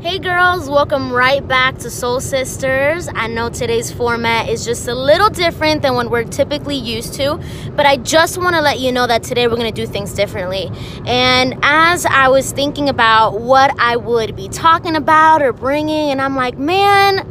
Hey 0.00 0.18
girls, 0.18 0.70
welcome 0.70 1.12
right 1.12 1.46
back 1.46 1.76
to 1.80 1.90
Soul 1.90 2.20
Sisters. 2.20 3.06
I 3.14 3.26
know 3.26 3.50
today's 3.50 3.92
format 3.92 4.48
is 4.48 4.64
just 4.64 4.88
a 4.88 4.94
little 4.94 5.28
different 5.28 5.82
than 5.82 5.94
what 5.94 6.10
we're 6.10 6.24
typically 6.24 6.76
used 6.76 7.12
to, 7.16 7.38
but 7.76 7.84
I 7.84 7.98
just 7.98 8.38
want 8.38 8.56
to 8.56 8.62
let 8.62 8.80
you 8.80 8.92
know 8.92 9.06
that 9.06 9.22
today 9.22 9.46
we're 9.46 9.56
going 9.56 9.70
to 9.70 9.86
do 9.86 9.86
things 9.86 10.14
differently. 10.14 10.70
And 11.04 11.58
as 11.62 12.06
I 12.06 12.28
was 12.28 12.50
thinking 12.50 12.88
about 12.88 13.42
what 13.42 13.78
I 13.78 13.96
would 13.96 14.34
be 14.34 14.48
talking 14.48 14.96
about 14.96 15.42
or 15.42 15.52
bringing, 15.52 16.10
and 16.10 16.22
I'm 16.22 16.34
like, 16.34 16.56
man, 16.56 17.30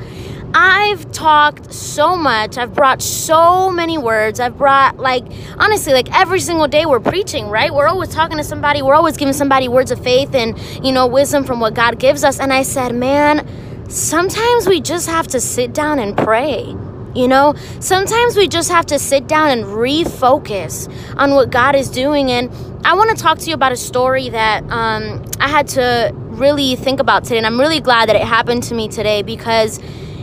I've 0.53 1.11
talked 1.11 1.73
so 1.73 2.15
much. 2.15 2.57
I've 2.57 2.73
brought 2.73 3.01
so 3.01 3.69
many 3.69 3.97
words. 3.97 4.39
I've 4.39 4.57
brought, 4.57 4.97
like, 4.97 5.23
honestly, 5.57 5.93
like 5.93 6.11
every 6.17 6.39
single 6.39 6.67
day 6.67 6.85
we're 6.85 6.99
preaching, 6.99 7.49
right? 7.49 7.73
We're 7.73 7.87
always 7.87 8.09
talking 8.09 8.37
to 8.37 8.43
somebody. 8.43 8.81
We're 8.81 8.95
always 8.95 9.17
giving 9.17 9.33
somebody 9.33 9.67
words 9.67 9.91
of 9.91 10.03
faith 10.03 10.33
and, 10.33 10.57
you 10.83 10.91
know, 10.91 11.05
wisdom 11.05 11.43
from 11.43 11.59
what 11.59 11.75
God 11.75 11.99
gives 11.99 12.23
us. 12.23 12.39
And 12.39 12.51
I 12.51 12.63
said, 12.63 12.95
man, 12.95 13.47
sometimes 13.89 14.67
we 14.67 14.81
just 14.81 15.07
have 15.07 15.27
to 15.27 15.39
sit 15.39 15.73
down 15.73 15.99
and 15.99 16.17
pray. 16.17 16.75
You 17.15 17.27
know, 17.27 17.55
sometimes 17.79 18.35
we 18.35 18.47
just 18.47 18.69
have 18.69 18.85
to 18.87 18.99
sit 18.99 19.27
down 19.27 19.49
and 19.49 19.65
refocus 19.65 20.91
on 21.17 21.31
what 21.31 21.49
God 21.49 21.75
is 21.75 21.89
doing. 21.89 22.31
And 22.31 22.51
I 22.85 22.93
want 22.93 23.15
to 23.15 23.21
talk 23.21 23.39
to 23.39 23.49
you 23.49 23.55
about 23.55 23.71
a 23.71 23.77
story 23.77 24.29
that 24.29 24.63
um, 24.69 25.25
I 25.39 25.47
had 25.47 25.67
to 25.69 26.11
really 26.13 26.75
think 26.75 26.99
about 26.99 27.23
today. 27.23 27.37
And 27.37 27.47
I'm 27.47 27.59
really 27.59 27.81
glad 27.81 28.09
that 28.09 28.15
it 28.15 28.21
happened 28.23 28.63
to 28.63 28.75
me 28.75 28.87
today 28.87 29.23
because 29.23 29.79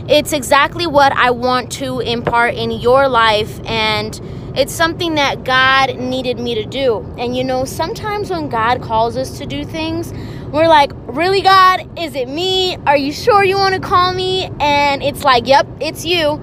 it's 0.07 0.31
exactly 0.31 0.87
what 0.87 1.11
I 1.11 1.31
want 1.31 1.71
to 1.73 1.99
impart 1.99 2.55
in 2.55 2.71
your 2.71 3.07
life 3.09 3.59
and 3.65 4.19
it's 4.55 4.73
something 4.73 5.15
that 5.15 5.43
God 5.43 5.97
needed 5.97 6.39
me 6.39 6.55
to 6.55 6.65
do. 6.65 7.05
And 7.17 7.35
you 7.35 7.43
know, 7.43 7.65
sometimes 7.65 8.29
when 8.29 8.49
God 8.49 8.81
calls 8.81 9.15
us 9.17 9.37
to 9.37 9.45
do 9.45 9.63
things, 9.65 10.13
we're 10.51 10.67
like, 10.67 10.91
Really, 11.07 11.41
God? 11.41 11.87
Is 11.99 12.15
it 12.15 12.27
me? 12.27 12.77
Are 12.87 12.97
you 12.97 13.11
sure 13.11 13.43
you 13.43 13.57
want 13.57 13.75
to 13.75 13.81
call 13.81 14.13
me? 14.13 14.49
And 14.59 15.03
it's 15.03 15.23
like, 15.23 15.45
Yep, 15.45 15.67
it's 15.81 16.05
you. 16.05 16.41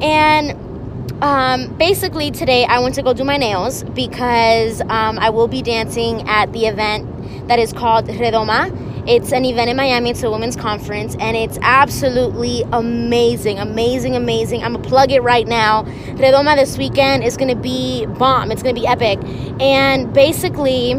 And 0.00 1.22
um, 1.22 1.74
basically, 1.78 2.30
today 2.30 2.66
I 2.66 2.80
went 2.80 2.94
to 2.96 3.02
go 3.02 3.14
do 3.14 3.24
my 3.24 3.38
nails 3.38 3.82
because 3.82 4.82
um, 4.82 5.18
I 5.18 5.30
will 5.30 5.48
be 5.48 5.62
dancing 5.62 6.28
at 6.28 6.52
the 6.52 6.66
event 6.66 7.48
that 7.48 7.58
is 7.58 7.72
called 7.72 8.06
Redoma 8.06 8.95
it's 9.08 9.32
an 9.32 9.44
event 9.44 9.70
in 9.70 9.76
Miami. 9.76 10.10
It's 10.10 10.22
a 10.22 10.30
women's 10.30 10.56
conference, 10.56 11.16
and 11.20 11.36
it's 11.36 11.58
absolutely 11.62 12.62
amazing, 12.72 13.58
amazing, 13.58 14.16
amazing. 14.16 14.64
I'm 14.64 14.74
gonna 14.74 14.88
plug 14.88 15.12
it 15.12 15.22
right 15.22 15.46
now. 15.46 15.84
Redoma 16.14 16.56
this 16.56 16.76
weekend 16.76 17.24
is 17.24 17.36
gonna 17.36 17.54
be 17.54 18.06
bomb. 18.06 18.50
It's 18.50 18.62
gonna 18.62 18.74
be 18.74 18.86
epic, 18.86 19.18
and 19.60 20.12
basically 20.12 20.94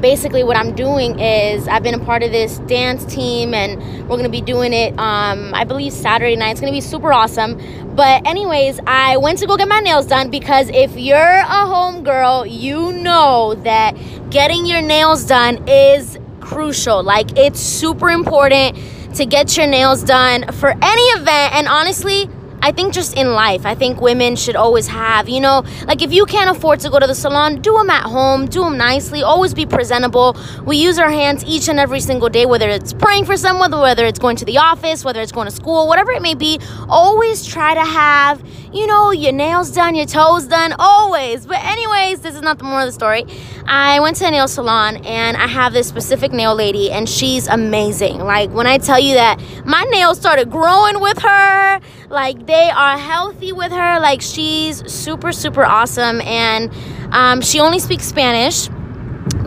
basically 0.00 0.44
what 0.44 0.56
i'm 0.56 0.74
doing 0.74 1.18
is 1.18 1.66
i've 1.68 1.82
been 1.82 1.94
a 1.94 2.04
part 2.04 2.22
of 2.22 2.30
this 2.30 2.58
dance 2.60 3.04
team 3.06 3.54
and 3.54 3.80
we're 4.02 4.16
going 4.16 4.24
to 4.24 4.28
be 4.28 4.42
doing 4.42 4.72
it 4.72 4.92
um, 4.98 5.54
i 5.54 5.64
believe 5.64 5.92
saturday 5.92 6.36
night 6.36 6.50
it's 6.50 6.60
going 6.60 6.70
to 6.70 6.76
be 6.76 6.82
super 6.82 7.12
awesome 7.12 7.56
but 7.96 8.24
anyways 8.26 8.78
i 8.86 9.16
went 9.16 9.38
to 9.38 9.46
go 9.46 9.56
get 9.56 9.68
my 9.68 9.80
nails 9.80 10.06
done 10.06 10.30
because 10.30 10.68
if 10.68 10.96
you're 10.96 11.16
a 11.16 11.66
home 11.66 12.04
girl 12.04 12.44
you 12.44 12.92
know 12.92 13.54
that 13.64 13.92
getting 14.30 14.66
your 14.66 14.82
nails 14.82 15.24
done 15.24 15.66
is 15.66 16.18
crucial. 16.46 17.02
Like, 17.02 17.36
it's 17.36 17.60
super 17.60 18.08
important 18.08 18.78
to 19.16 19.26
get 19.26 19.56
your 19.56 19.66
nails 19.66 20.02
done 20.02 20.50
for 20.52 20.70
any 20.80 21.02
event. 21.18 21.54
And 21.54 21.68
honestly, 21.68 22.30
I 22.62 22.72
think 22.72 22.92
just 22.92 23.16
in 23.16 23.32
life, 23.32 23.64
I 23.64 23.74
think 23.74 24.00
women 24.00 24.36
should 24.36 24.56
always 24.56 24.88
have, 24.88 25.28
you 25.28 25.40
know, 25.40 25.64
like 25.86 26.02
if 26.02 26.12
you 26.12 26.26
can't 26.26 26.54
afford 26.56 26.80
to 26.80 26.90
go 26.90 26.98
to 26.98 27.06
the 27.06 27.14
salon, 27.14 27.60
do 27.60 27.76
them 27.76 27.90
at 27.90 28.04
home, 28.04 28.46
do 28.46 28.60
them 28.60 28.76
nicely, 28.76 29.22
always 29.22 29.54
be 29.54 29.66
presentable. 29.66 30.36
We 30.64 30.76
use 30.76 30.98
our 30.98 31.10
hands 31.10 31.44
each 31.44 31.68
and 31.68 31.78
every 31.78 32.00
single 32.00 32.28
day, 32.28 32.46
whether 32.46 32.68
it's 32.68 32.92
praying 32.92 33.26
for 33.26 33.36
someone, 33.36 33.70
whether 33.70 34.04
it's 34.04 34.18
going 34.18 34.36
to 34.36 34.44
the 34.44 34.58
office, 34.58 35.04
whether 35.04 35.20
it's 35.20 35.32
going 35.32 35.46
to 35.46 35.54
school, 35.54 35.86
whatever 35.86 36.12
it 36.12 36.22
may 36.22 36.34
be. 36.34 36.58
Always 36.88 37.46
try 37.46 37.74
to 37.74 37.84
have, 37.84 38.42
you 38.72 38.86
know, 38.86 39.10
your 39.12 39.32
nails 39.32 39.70
done, 39.70 39.94
your 39.94 40.06
toes 40.06 40.46
done, 40.46 40.74
always. 40.78 41.46
But, 41.46 41.62
anyways, 41.64 42.20
this 42.20 42.34
is 42.34 42.42
not 42.42 42.58
the 42.58 42.64
more 42.64 42.80
of 42.80 42.86
the 42.86 42.92
story. 42.92 43.24
I 43.66 44.00
went 44.00 44.16
to 44.18 44.26
a 44.26 44.30
nail 44.30 44.48
salon 44.48 44.96
and 45.04 45.36
I 45.36 45.46
have 45.46 45.72
this 45.72 45.88
specific 45.88 46.32
nail 46.32 46.54
lady, 46.54 46.90
and 46.90 47.08
she's 47.08 47.46
amazing. 47.46 48.18
Like, 48.18 48.50
when 48.50 48.66
I 48.66 48.78
tell 48.78 48.98
you 48.98 49.14
that 49.14 49.40
my 49.64 49.84
nails 49.84 50.18
started 50.18 50.50
growing 50.50 51.00
with 51.00 51.18
her, 51.20 51.80
like, 52.08 52.46
they 52.46 52.70
are 52.70 52.98
healthy 52.98 53.52
with 53.52 53.72
her. 53.72 54.00
Like, 54.00 54.20
she's 54.22 54.90
super, 54.90 55.32
super 55.32 55.64
awesome. 55.64 56.20
And 56.22 56.72
um, 57.12 57.40
she 57.40 57.60
only 57.60 57.78
speaks 57.78 58.04
Spanish, 58.04 58.68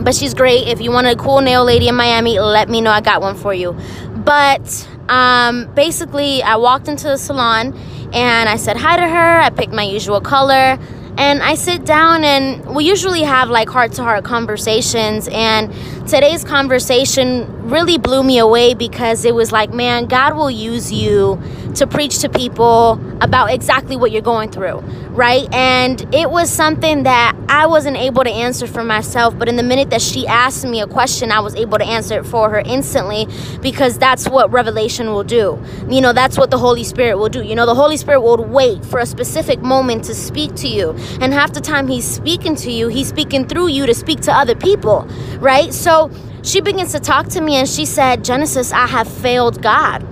but 0.00 0.14
she's 0.14 0.34
great. 0.34 0.68
If 0.68 0.80
you 0.80 0.90
want 0.90 1.06
a 1.06 1.16
cool 1.16 1.40
nail 1.40 1.64
lady 1.64 1.88
in 1.88 1.94
Miami, 1.94 2.38
let 2.38 2.68
me 2.68 2.80
know. 2.80 2.90
I 2.90 3.00
got 3.00 3.20
one 3.20 3.36
for 3.36 3.54
you. 3.54 3.76
But 4.24 4.88
um, 5.08 5.72
basically, 5.74 6.42
I 6.42 6.56
walked 6.56 6.88
into 6.88 7.08
the 7.08 7.18
salon 7.18 7.76
and 8.12 8.48
I 8.48 8.56
said 8.56 8.76
hi 8.76 8.96
to 8.96 9.08
her. 9.08 9.40
I 9.40 9.50
picked 9.50 9.72
my 9.72 9.82
usual 9.82 10.20
color 10.20 10.78
and 11.16 11.42
I 11.42 11.54
sit 11.54 11.84
down 11.84 12.24
and 12.24 12.74
we 12.74 12.84
usually 12.84 13.22
have 13.22 13.50
like 13.50 13.68
heart 13.68 13.92
to 13.92 14.02
heart 14.02 14.24
conversations 14.24 15.28
and 15.30 15.72
today's 16.08 16.44
conversation 16.44 17.68
really 17.68 17.98
blew 17.98 18.22
me 18.22 18.38
away 18.38 18.74
because 18.74 19.24
it 19.24 19.34
was 19.34 19.52
like 19.52 19.72
man 19.72 20.06
God 20.06 20.36
will 20.36 20.50
use 20.50 20.92
you 20.92 21.40
to 21.74 21.86
preach 21.86 22.18
to 22.20 22.28
people 22.28 23.00
about 23.22 23.52
exactly 23.52 23.96
what 23.96 24.10
you're 24.10 24.22
going 24.22 24.50
through, 24.50 24.78
right? 25.10 25.52
And 25.52 26.14
it 26.14 26.30
was 26.30 26.50
something 26.50 27.04
that 27.04 27.36
I 27.48 27.66
wasn't 27.66 27.96
able 27.96 28.24
to 28.24 28.30
answer 28.30 28.66
for 28.66 28.82
myself, 28.82 29.38
but 29.38 29.48
in 29.48 29.56
the 29.56 29.62
minute 29.62 29.90
that 29.90 30.02
she 30.02 30.26
asked 30.26 30.64
me 30.64 30.80
a 30.80 30.86
question, 30.86 31.30
I 31.30 31.40
was 31.40 31.54
able 31.54 31.78
to 31.78 31.84
answer 31.84 32.18
it 32.18 32.26
for 32.26 32.50
her 32.50 32.60
instantly 32.60 33.28
because 33.60 33.98
that's 33.98 34.28
what 34.28 34.50
revelation 34.50 35.12
will 35.12 35.24
do. 35.24 35.62
You 35.88 36.00
know, 36.00 36.12
that's 36.12 36.38
what 36.38 36.50
the 36.50 36.58
Holy 36.58 36.84
Spirit 36.84 37.18
will 37.18 37.28
do. 37.28 37.42
You 37.42 37.54
know, 37.54 37.66
the 37.66 37.74
Holy 37.74 37.96
Spirit 37.96 38.20
will 38.20 38.42
wait 38.44 38.84
for 38.84 39.00
a 39.00 39.06
specific 39.06 39.60
moment 39.60 40.04
to 40.04 40.14
speak 40.14 40.54
to 40.56 40.68
you. 40.68 40.96
And 41.20 41.32
half 41.32 41.52
the 41.52 41.60
time 41.60 41.88
he's 41.88 42.04
speaking 42.04 42.54
to 42.56 42.70
you, 42.70 42.88
he's 42.88 43.08
speaking 43.08 43.46
through 43.46 43.68
you 43.68 43.86
to 43.86 43.94
speak 43.94 44.20
to 44.22 44.32
other 44.32 44.54
people, 44.54 45.06
right? 45.38 45.72
So 45.72 46.10
she 46.42 46.60
begins 46.60 46.92
to 46.92 47.00
talk 47.00 47.28
to 47.28 47.40
me 47.40 47.56
and 47.56 47.68
she 47.68 47.84
said, 47.84 48.24
Genesis, 48.24 48.72
I 48.72 48.86
have 48.86 49.08
failed 49.08 49.62
God. 49.62 50.02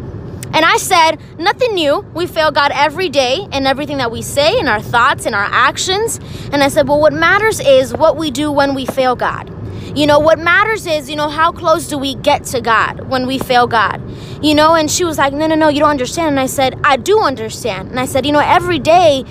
And 0.52 0.64
I 0.64 0.78
said, 0.78 1.20
nothing 1.38 1.74
new. 1.74 1.98
We 2.14 2.26
fail 2.26 2.50
God 2.50 2.72
every 2.74 3.10
day 3.10 3.46
in 3.52 3.66
everything 3.66 3.98
that 3.98 4.10
we 4.10 4.22
say, 4.22 4.58
in 4.58 4.66
our 4.66 4.80
thoughts, 4.80 5.26
in 5.26 5.34
our 5.34 5.44
actions. 5.44 6.18
And 6.52 6.62
I 6.62 6.68
said, 6.68 6.88
well, 6.88 7.00
what 7.00 7.12
matters 7.12 7.60
is 7.60 7.92
what 7.94 8.16
we 8.16 8.30
do 8.30 8.50
when 8.50 8.74
we 8.74 8.86
fail 8.86 9.14
God. 9.14 9.54
You 9.96 10.06
know, 10.06 10.18
what 10.18 10.38
matters 10.38 10.86
is, 10.86 11.10
you 11.10 11.16
know, 11.16 11.28
how 11.28 11.52
close 11.52 11.88
do 11.88 11.98
we 11.98 12.14
get 12.14 12.44
to 12.46 12.60
God 12.60 13.08
when 13.08 13.26
we 13.26 13.38
fail 13.38 13.66
God? 13.66 14.02
You 14.42 14.54
know, 14.54 14.74
and 14.74 14.90
she 14.90 15.04
was 15.04 15.18
like, 15.18 15.32
no, 15.32 15.46
no, 15.46 15.54
no, 15.54 15.68
you 15.68 15.80
don't 15.80 15.90
understand. 15.90 16.28
And 16.30 16.40
I 16.40 16.46
said, 16.46 16.78
I 16.84 16.96
do 16.96 17.20
understand. 17.20 17.90
And 17.90 18.00
I 18.00 18.06
said, 18.06 18.24
you 18.24 18.32
know, 18.32 18.42
every 18.42 18.78
day 18.78 19.24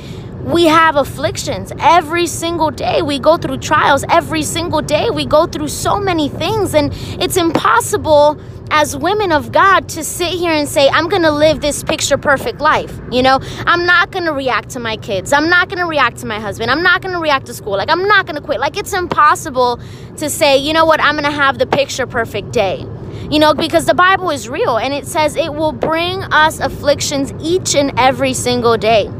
we 0.48 0.64
have 0.66 0.96
afflictions. 0.96 1.74
Every 1.80 2.26
single 2.26 2.72
day 2.72 3.02
we 3.02 3.20
go 3.20 3.36
through 3.38 3.58
trials. 3.58 4.06
Every 4.10 4.44
single 4.44 4.82
day 4.82 5.10
we 5.10 5.26
go 5.26 5.46
through 5.46 5.68
so 5.68 6.00
many 6.00 6.30
things. 6.30 6.74
And 6.74 6.92
it's 7.22 7.36
impossible 7.36 8.40
as 8.72 8.96
women 8.96 9.34
of 9.34 9.52
God 9.52 9.90
to 9.90 10.06
sit 10.06 10.30
here 10.30 10.54
and 10.54 10.68
say, 10.68 10.88
I'm 10.88 11.10
to 11.10 11.32
live 11.32 11.60
this 11.60 11.84
picture 11.84 12.18
perfect 12.18 12.62
life. 12.62 12.98
You 13.12 13.24
know, 13.24 13.40
I'm 13.66 13.86
not 13.86 14.14
to 14.14 14.32
react 14.32 14.70
to 14.72 14.80
my 14.80 14.96
kids. 14.96 15.34
I'm 15.34 15.50
not 15.50 15.70
to 15.70 15.86
react 15.86 16.18
to 16.20 16.26
my 16.26 16.40
husband. 16.40 16.72
I'm 16.72 16.84
not 16.84 17.02
to 17.02 17.20
react 17.20 17.48
to 17.48 17.54
school. 17.54 17.74
Like, 17.74 17.90
I'm 17.90 18.08
not 18.08 18.28
to 18.28 18.42
quit. 18.42 18.62
Like, 18.62 18.78
it's 18.78 18.94
impossible 18.94 19.82
to 20.16 20.30
say, 20.30 20.58
you 20.58 20.72
know 20.72 20.86
what, 20.86 21.02
I'm 21.02 21.18
to 21.18 21.32
have 21.32 21.58
the 21.58 21.68
picture 21.68 22.08
perfect 22.08 22.52
day. 22.52 22.86
You 23.30 23.40
know, 23.40 23.54
because 23.54 23.86
the 23.86 23.94
Bible 23.94 24.30
is 24.30 24.48
real 24.48 24.78
and 24.78 24.94
it 24.94 25.06
says 25.06 25.36
it 25.36 25.54
will 25.54 25.74
bring 25.74 26.24
us 26.24 26.62
afflictions 26.62 27.34
each 27.42 27.76
and 27.76 27.92
every 28.00 28.34
single 28.34 28.78
day. 28.78 29.12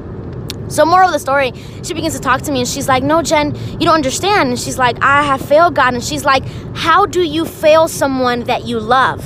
So, 0.68 0.86
moral 0.86 1.08
of 1.08 1.14
the 1.14 1.20
story, 1.20 1.54
she 1.84 1.94
begins 1.94 2.14
to 2.16 2.20
talk 2.20 2.42
to 2.44 2.52
me 2.52 2.60
and 2.60 2.68
she's 2.68 2.88
like, 2.88 3.04
No, 3.04 3.22
Jen, 3.22 3.56
you 3.74 3.86
don't 3.86 3.96
understand. 3.96 4.50
And 4.50 4.60
she's 4.60 4.78
like, 4.78 4.98
I 5.02 5.24
have 5.24 5.42
failed 5.42 5.76
God. 5.76 5.94
And 5.94 6.04
she's 6.04 6.26
like, 6.26 6.46
How 6.76 7.06
do 7.06 7.22
you 7.22 7.46
fail 7.46 7.88
someone 7.88 8.44
that 8.46 8.66
you 8.66 8.80
love? 8.80 9.26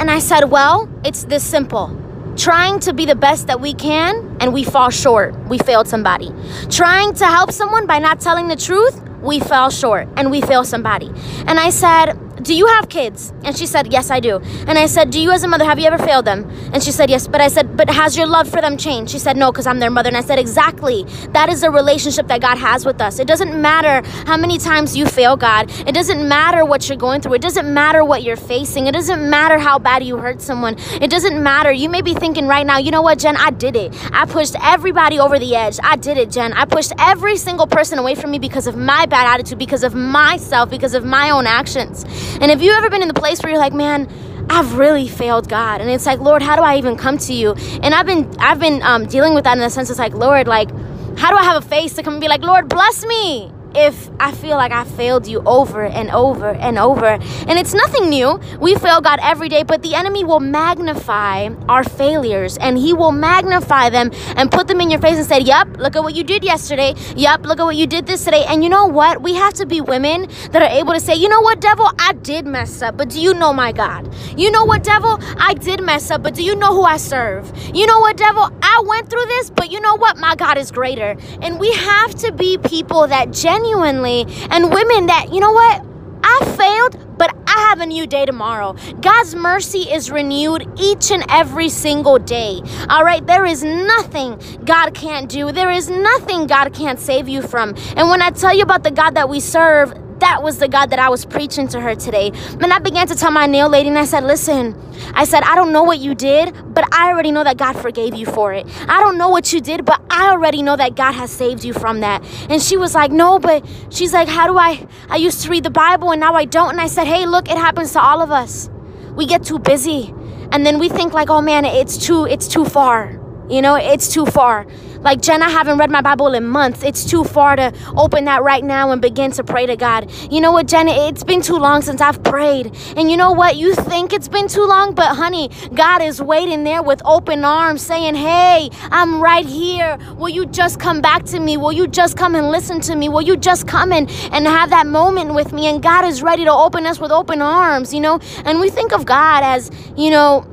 And 0.00 0.10
I 0.10 0.18
said, 0.18 0.44
Well, 0.44 0.88
it's 1.04 1.24
this 1.24 1.44
simple. 1.44 1.96
Trying 2.36 2.80
to 2.80 2.92
be 2.92 3.04
the 3.04 3.14
best 3.14 3.48
that 3.48 3.60
we 3.60 3.74
can 3.74 4.36
and 4.40 4.52
we 4.52 4.64
fall 4.64 4.90
short. 4.90 5.34
We 5.48 5.58
failed 5.58 5.88
somebody. 5.88 6.32
Trying 6.70 7.14
to 7.14 7.26
help 7.26 7.52
someone 7.52 7.86
by 7.86 7.98
not 7.98 8.20
telling 8.20 8.48
the 8.48 8.56
truth, 8.56 9.00
we 9.20 9.40
fell 9.40 9.68
short 9.70 10.08
and 10.16 10.30
we 10.30 10.40
failed 10.40 10.66
somebody. 10.66 11.10
And 11.46 11.60
I 11.60 11.70
said, 11.70 12.14
do 12.42 12.54
you 12.54 12.66
have 12.66 12.88
kids? 12.88 13.32
And 13.44 13.56
she 13.56 13.66
said, 13.66 13.92
Yes, 13.92 14.10
I 14.10 14.20
do. 14.20 14.38
And 14.66 14.78
I 14.78 14.86
said, 14.86 15.10
Do 15.10 15.20
you, 15.20 15.30
as 15.30 15.42
a 15.42 15.48
mother, 15.48 15.64
have 15.64 15.78
you 15.78 15.86
ever 15.86 15.98
failed 15.98 16.24
them? 16.24 16.50
And 16.72 16.82
she 16.82 16.92
said, 16.92 17.10
Yes. 17.10 17.28
But 17.28 17.40
I 17.40 17.48
said, 17.48 17.76
But 17.76 17.90
has 17.90 18.16
your 18.16 18.26
love 18.26 18.48
for 18.48 18.60
them 18.60 18.76
changed? 18.76 19.12
She 19.12 19.18
said, 19.18 19.36
No, 19.36 19.52
because 19.52 19.66
I'm 19.66 19.78
their 19.78 19.90
mother. 19.90 20.08
And 20.08 20.16
I 20.16 20.22
said, 20.22 20.38
Exactly. 20.38 21.04
That 21.30 21.48
is 21.48 21.60
the 21.60 21.70
relationship 21.70 22.26
that 22.28 22.40
God 22.40 22.58
has 22.58 22.84
with 22.84 23.00
us. 23.00 23.18
It 23.18 23.26
doesn't 23.26 23.60
matter 23.60 24.06
how 24.26 24.36
many 24.36 24.58
times 24.58 24.96
you 24.96 25.06
fail 25.06 25.36
God. 25.36 25.70
It 25.86 25.94
doesn't 25.94 26.26
matter 26.26 26.64
what 26.64 26.88
you're 26.88 26.98
going 26.98 27.20
through. 27.20 27.34
It 27.34 27.42
doesn't 27.42 27.72
matter 27.72 28.04
what 28.04 28.22
you're 28.22 28.36
facing. 28.36 28.86
It 28.86 28.92
doesn't 28.92 29.28
matter 29.28 29.58
how 29.58 29.78
bad 29.78 30.04
you 30.04 30.16
hurt 30.18 30.40
someone. 30.40 30.76
It 31.00 31.10
doesn't 31.10 31.42
matter. 31.42 31.72
You 31.72 31.88
may 31.88 32.02
be 32.02 32.14
thinking 32.14 32.46
right 32.46 32.66
now, 32.66 32.78
you 32.78 32.90
know 32.90 33.02
what, 33.02 33.18
Jen? 33.18 33.36
I 33.36 33.50
did 33.50 33.76
it. 33.76 33.94
I 34.12 34.24
pushed 34.26 34.56
everybody 34.60 35.18
over 35.18 35.38
the 35.38 35.54
edge. 35.56 35.78
I 35.82 35.96
did 35.96 36.16
it, 36.18 36.30
Jen. 36.30 36.52
I 36.52 36.64
pushed 36.64 36.92
every 36.98 37.36
single 37.36 37.66
person 37.66 37.98
away 37.98 38.14
from 38.14 38.30
me 38.30 38.38
because 38.38 38.66
of 38.66 38.76
my 38.76 39.06
bad 39.06 39.26
attitude, 39.26 39.58
because 39.58 39.84
of 39.84 39.94
myself, 39.94 40.70
because 40.70 40.94
of 40.94 41.04
my 41.04 41.30
own 41.30 41.46
actions. 41.46 42.04
And 42.40 42.50
if 42.50 42.62
you've 42.62 42.76
ever 42.76 42.90
been 42.90 43.02
in 43.02 43.08
the 43.08 43.14
place 43.14 43.42
where 43.42 43.50
you're 43.50 43.60
like, 43.60 43.72
man, 43.72 44.08
I've 44.50 44.78
really 44.78 45.08
failed 45.08 45.48
God. 45.48 45.80
And 45.80 45.90
it's 45.90 46.06
like, 46.06 46.20
Lord, 46.20 46.42
how 46.42 46.56
do 46.56 46.62
I 46.62 46.76
even 46.76 46.96
come 46.96 47.18
to 47.18 47.32
you? 47.32 47.52
And 47.82 47.94
I've 47.94 48.06
been 48.06 48.28
I've 48.38 48.58
been 48.58 48.82
um, 48.82 49.06
dealing 49.06 49.34
with 49.34 49.44
that 49.44 49.56
in 49.56 49.62
the 49.62 49.70
sense 49.70 49.90
it's 49.90 49.98
like, 49.98 50.14
Lord, 50.14 50.48
like, 50.48 50.70
how 51.18 51.30
do 51.30 51.36
I 51.36 51.44
have 51.44 51.64
a 51.64 51.66
face 51.66 51.94
to 51.94 52.02
come 52.02 52.14
and 52.14 52.20
be 52.20 52.28
like, 52.28 52.42
Lord, 52.42 52.68
bless 52.68 53.04
me? 53.04 53.52
If 53.74 54.10
I 54.18 54.32
feel 54.32 54.56
like 54.56 54.72
I 54.72 54.84
failed 54.84 55.26
you 55.26 55.42
over 55.46 55.84
and 55.84 56.10
over 56.10 56.50
and 56.50 56.78
over. 56.78 57.06
And 57.06 57.58
it's 57.58 57.74
nothing 57.74 58.08
new. 58.08 58.40
We 58.60 58.74
fail 58.74 59.00
God 59.00 59.18
every 59.22 59.48
day, 59.48 59.62
but 59.62 59.82
the 59.82 59.94
enemy 59.94 60.24
will 60.24 60.40
magnify 60.40 61.50
our 61.68 61.84
failures 61.84 62.58
and 62.58 62.76
he 62.76 62.92
will 62.92 63.12
magnify 63.12 63.90
them 63.90 64.10
and 64.36 64.50
put 64.50 64.68
them 64.68 64.80
in 64.80 64.90
your 64.90 65.00
face 65.00 65.18
and 65.18 65.26
say, 65.26 65.40
Yep, 65.40 65.78
look 65.78 65.96
at 65.96 66.02
what 66.02 66.14
you 66.14 66.24
did 66.24 66.44
yesterday. 66.44 66.94
Yep, 67.16 67.46
look 67.46 67.60
at 67.60 67.64
what 67.64 67.76
you 67.76 67.86
did 67.86 68.06
this 68.06 68.24
today. 68.24 68.44
And 68.46 68.62
you 68.64 68.70
know 68.70 68.86
what? 68.86 69.22
We 69.22 69.34
have 69.34 69.54
to 69.54 69.66
be 69.66 69.80
women 69.80 70.28
that 70.50 70.62
are 70.62 70.78
able 70.78 70.92
to 70.92 71.00
say, 71.00 71.14
You 71.14 71.28
know 71.28 71.40
what, 71.40 71.60
devil? 71.60 71.90
I 71.98 72.12
did 72.12 72.46
mess 72.46 72.82
up, 72.82 72.96
but 72.96 73.08
do 73.08 73.20
you 73.20 73.34
know 73.34 73.52
my 73.52 73.72
God? 73.72 74.12
You 74.36 74.50
know 74.50 74.64
what, 74.64 74.82
devil? 74.82 75.18
I 75.38 75.54
did 75.54 75.82
mess 75.82 76.10
up, 76.10 76.22
but 76.22 76.34
do 76.34 76.42
you 76.42 76.56
know 76.56 76.74
who 76.74 76.82
I 76.82 76.96
serve? 76.96 77.50
You 77.74 77.86
know 77.86 78.00
what, 78.00 78.16
devil? 78.16 78.50
I 78.62 78.82
went 78.86 79.08
through 79.10 79.26
this, 79.26 79.50
but 79.50 79.70
you 79.70 79.80
know 79.80 79.96
what? 79.96 80.18
My 80.18 80.34
God 80.34 80.58
is 80.58 80.70
greater. 80.70 81.16
And 81.42 81.58
we 81.58 81.72
have 81.72 82.14
to 82.16 82.32
be 82.32 82.58
people 82.58 83.06
that 83.06 83.32
genuinely 83.32 83.59
genuinely 83.60 84.26
and 84.50 84.72
women 84.72 85.06
that, 85.06 85.32
you 85.32 85.40
know 85.40 85.52
what? 85.52 85.84
I 86.22 86.56
failed, 86.56 87.18
but 87.18 87.34
I 87.46 87.68
have 87.68 87.80
a 87.80 87.86
new 87.86 88.06
day 88.06 88.26
tomorrow. 88.26 88.76
God's 89.00 89.34
mercy 89.34 89.80
is 89.90 90.10
renewed 90.10 90.66
each 90.78 91.10
and 91.10 91.24
every 91.28 91.68
single 91.68 92.18
day. 92.18 92.60
All 92.88 93.04
right, 93.04 93.26
there 93.26 93.46
is 93.46 93.64
nothing 93.64 94.40
God 94.64 94.94
can't 94.94 95.28
do, 95.28 95.50
there 95.52 95.70
is 95.70 95.88
nothing 95.88 96.46
God 96.46 96.74
can't 96.74 96.98
save 96.98 97.28
you 97.28 97.42
from. 97.42 97.74
And 97.96 98.08
when 98.08 98.22
I 98.22 98.30
tell 98.30 98.54
you 98.54 98.62
about 98.62 98.84
the 98.84 98.90
God 98.90 99.14
that 99.14 99.28
we 99.28 99.40
serve, 99.40 99.94
that 100.20 100.42
was 100.42 100.58
the 100.58 100.68
God 100.68 100.90
that 100.90 100.98
I 100.98 101.08
was 101.08 101.24
preaching 101.24 101.68
to 101.68 101.80
her 101.80 101.94
today. 101.94 102.32
And 102.60 102.72
I 102.72 102.78
began 102.78 103.06
to 103.08 103.14
tell 103.14 103.30
my 103.30 103.46
nail 103.46 103.68
lady, 103.68 103.88
and 103.88 103.98
I 103.98 104.04
said, 104.04 104.24
Listen, 104.24 104.76
I 105.14 105.24
said, 105.24 105.42
I 105.42 105.54
don't 105.54 105.72
know 105.72 105.82
what 105.82 105.98
you 105.98 106.14
did, 106.14 106.54
but 106.74 106.92
I 106.94 107.08
already 107.08 107.32
know 107.32 107.44
that 107.44 107.56
God 107.56 107.74
forgave 107.74 108.14
you 108.14 108.26
for 108.26 108.52
it. 108.52 108.66
I 108.88 109.00
don't 109.00 109.18
know 109.18 109.28
what 109.28 109.52
you 109.52 109.60
did, 109.60 109.84
but 109.84 110.00
I 110.10 110.30
already 110.30 110.62
know 110.62 110.76
that 110.76 110.94
God 110.94 111.12
has 111.12 111.30
saved 111.30 111.64
you 111.64 111.72
from 111.72 112.00
that. 112.00 112.24
And 112.48 112.62
she 112.62 112.76
was 112.76 112.94
like, 112.94 113.10
No, 113.10 113.38
but 113.38 113.66
she's 113.90 114.12
like, 114.12 114.28
How 114.28 114.46
do 114.46 114.58
I? 114.58 114.86
I 115.08 115.16
used 115.16 115.42
to 115.42 115.50
read 115.50 115.64
the 115.64 115.70
Bible 115.70 116.10
and 116.12 116.20
now 116.20 116.34
I 116.34 116.44
don't. 116.44 116.70
And 116.70 116.80
I 116.80 116.86
said, 116.86 117.06
Hey, 117.06 117.26
look, 117.26 117.50
it 117.50 117.56
happens 117.56 117.92
to 117.92 118.00
all 118.00 118.22
of 118.22 118.30
us. 118.30 118.70
We 119.14 119.26
get 119.26 119.42
too 119.44 119.58
busy. 119.58 120.14
And 120.52 120.66
then 120.66 120.78
we 120.78 120.88
think 120.88 121.12
like, 121.12 121.30
oh 121.30 121.40
man, 121.40 121.64
it's 121.64 121.96
too, 121.96 122.26
it's 122.26 122.48
too 122.48 122.64
far. 122.64 123.19
You 123.50 123.62
know, 123.62 123.74
it's 123.74 124.12
too 124.12 124.26
far. 124.26 124.66
Like, 125.00 125.22
Jen, 125.22 125.42
I 125.42 125.48
haven't 125.48 125.78
read 125.78 125.90
my 125.90 126.02
Bible 126.02 126.34
in 126.34 126.46
months. 126.46 126.82
It's 126.82 127.04
too 127.04 127.24
far 127.24 127.56
to 127.56 127.72
open 127.96 128.26
that 128.26 128.42
right 128.42 128.62
now 128.62 128.90
and 128.90 129.00
begin 129.00 129.30
to 129.32 129.44
pray 129.44 129.64
to 129.64 129.74
God. 129.74 130.10
You 130.30 130.42
know 130.42 130.52
what, 130.52 130.66
Jen? 130.66 130.88
It's 130.88 131.24
been 131.24 131.40
too 131.40 131.56
long 131.56 131.80
since 131.80 132.02
I've 132.02 132.22
prayed. 132.22 132.76
And 132.96 133.10
you 133.10 133.16
know 133.16 133.32
what? 133.32 133.56
You 133.56 133.74
think 133.74 134.12
it's 134.12 134.28
been 134.28 134.46
too 134.46 134.66
long, 134.66 134.94
but 134.94 135.16
honey, 135.16 135.50
God 135.74 136.02
is 136.02 136.20
waiting 136.20 136.64
there 136.64 136.82
with 136.82 137.00
open 137.04 137.44
arms 137.44 137.80
saying, 137.80 138.14
Hey, 138.14 138.68
I'm 138.90 139.22
right 139.22 139.46
here. 139.46 139.98
Will 140.16 140.28
you 140.28 140.44
just 140.46 140.78
come 140.78 141.00
back 141.00 141.24
to 141.26 141.40
me? 141.40 141.56
Will 141.56 141.72
you 141.72 141.86
just 141.86 142.16
come 142.18 142.34
and 142.34 142.50
listen 142.50 142.80
to 142.82 142.94
me? 142.94 143.08
Will 143.08 143.22
you 143.22 143.36
just 143.36 143.66
come 143.66 143.92
and, 143.92 144.10
and 144.32 144.46
have 144.46 144.68
that 144.70 144.86
moment 144.86 145.34
with 145.34 145.52
me? 145.52 145.66
And 145.66 145.82
God 145.82 146.04
is 146.04 146.22
ready 146.22 146.44
to 146.44 146.52
open 146.52 146.86
us 146.86 147.00
with 147.00 147.10
open 147.10 147.40
arms, 147.40 147.94
you 147.94 148.00
know? 148.00 148.20
And 148.44 148.60
we 148.60 148.68
think 148.68 148.92
of 148.92 149.06
God 149.06 149.42
as, 149.42 149.70
you 149.96 150.10
know, 150.10 150.46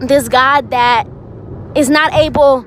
this 0.00 0.28
God 0.28 0.70
that 0.70 1.06
is 1.74 1.88
not 1.88 2.12
able 2.14 2.64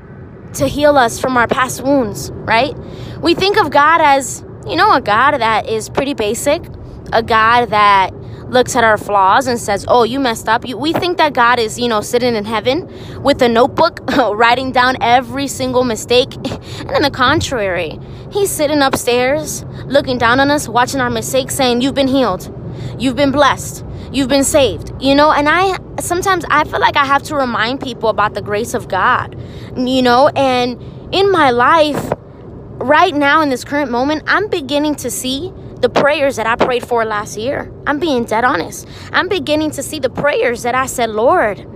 to 0.55 0.67
heal 0.67 0.97
us 0.97 1.19
from 1.19 1.35
our 1.37 1.47
past 1.47 1.83
wounds, 1.83 2.31
right? 2.31 2.77
We 3.21 3.33
think 3.33 3.57
of 3.57 3.71
God 3.71 4.01
as, 4.01 4.43
you 4.67 4.75
know, 4.75 4.93
a 4.93 5.01
God 5.01 5.37
that 5.37 5.67
is 5.67 5.89
pretty 5.89 6.13
basic, 6.13 6.63
a 7.11 7.23
God 7.23 7.69
that 7.69 8.13
looks 8.49 8.75
at 8.75 8.83
our 8.83 8.97
flaws 8.97 9.47
and 9.47 9.59
says, 9.59 9.83
"Oh, 9.87 10.03
you 10.03 10.19
messed 10.19 10.47
up." 10.47 10.63
We 10.63 10.93
think 10.93 11.17
that 11.17 11.33
God 11.33 11.59
is, 11.59 11.79
you 11.79 11.87
know, 11.87 12.01
sitting 12.01 12.35
in 12.35 12.45
heaven 12.45 12.87
with 13.23 13.41
a 13.41 13.49
notebook 13.49 13.99
writing 14.17 14.71
down 14.71 14.97
every 15.01 15.47
single 15.47 15.83
mistake. 15.83 16.35
And 16.79 16.91
on 16.91 17.01
the 17.01 17.11
contrary, 17.11 17.99
he's 18.31 18.51
sitting 18.51 18.81
upstairs, 18.81 19.65
looking 19.85 20.17
down 20.17 20.39
on 20.39 20.51
us, 20.51 20.67
watching 20.67 21.01
our 21.01 21.09
mistakes, 21.09 21.55
saying, 21.55 21.81
"You've 21.81 21.95
been 21.95 22.07
healed. 22.07 22.51
You've 22.99 23.15
been 23.15 23.31
blessed 23.31 23.83
you've 24.13 24.29
been 24.29 24.43
saved 24.43 24.91
you 25.01 25.15
know? 25.15 25.31
And 25.31 25.49
i 25.49 25.77
sometimes 25.99 26.45
i 26.49 26.63
feel 26.63 26.79
like 26.79 26.95
i 26.95 27.05
have 27.05 27.23
to 27.23 27.35
remind 27.35 27.81
people 27.81 28.09
about 28.09 28.33
the 28.33 28.41
grace 28.41 28.73
of 28.73 28.87
god 28.87 29.37
you 29.77 30.01
know? 30.01 30.29
And 30.29 30.81
in 31.13 31.31
my 31.31 31.51
life 31.51 32.13
right 32.77 33.13
now 33.13 33.41
in 33.41 33.49
this 33.49 33.63
current 33.63 33.91
moment 33.91 34.23
i'm 34.27 34.49
beginning 34.49 34.95
to 34.95 35.11
see 35.11 35.51
the 35.81 35.89
prayers 35.89 36.37
that 36.37 36.47
i 36.47 36.55
prayed 36.55 36.87
for 36.87 37.03
last 37.03 37.37
year. 37.37 37.69
I'm 37.85 37.99
being 37.99 38.23
dead 38.23 38.45
honest. 38.45 38.87
I'm 39.11 39.27
beginning 39.27 39.71
to 39.71 39.83
see 39.83 39.99
the 39.99 40.09
prayers 40.09 40.63
that 40.63 40.75
i 40.75 40.85
said 40.85 41.09
lord 41.09 41.67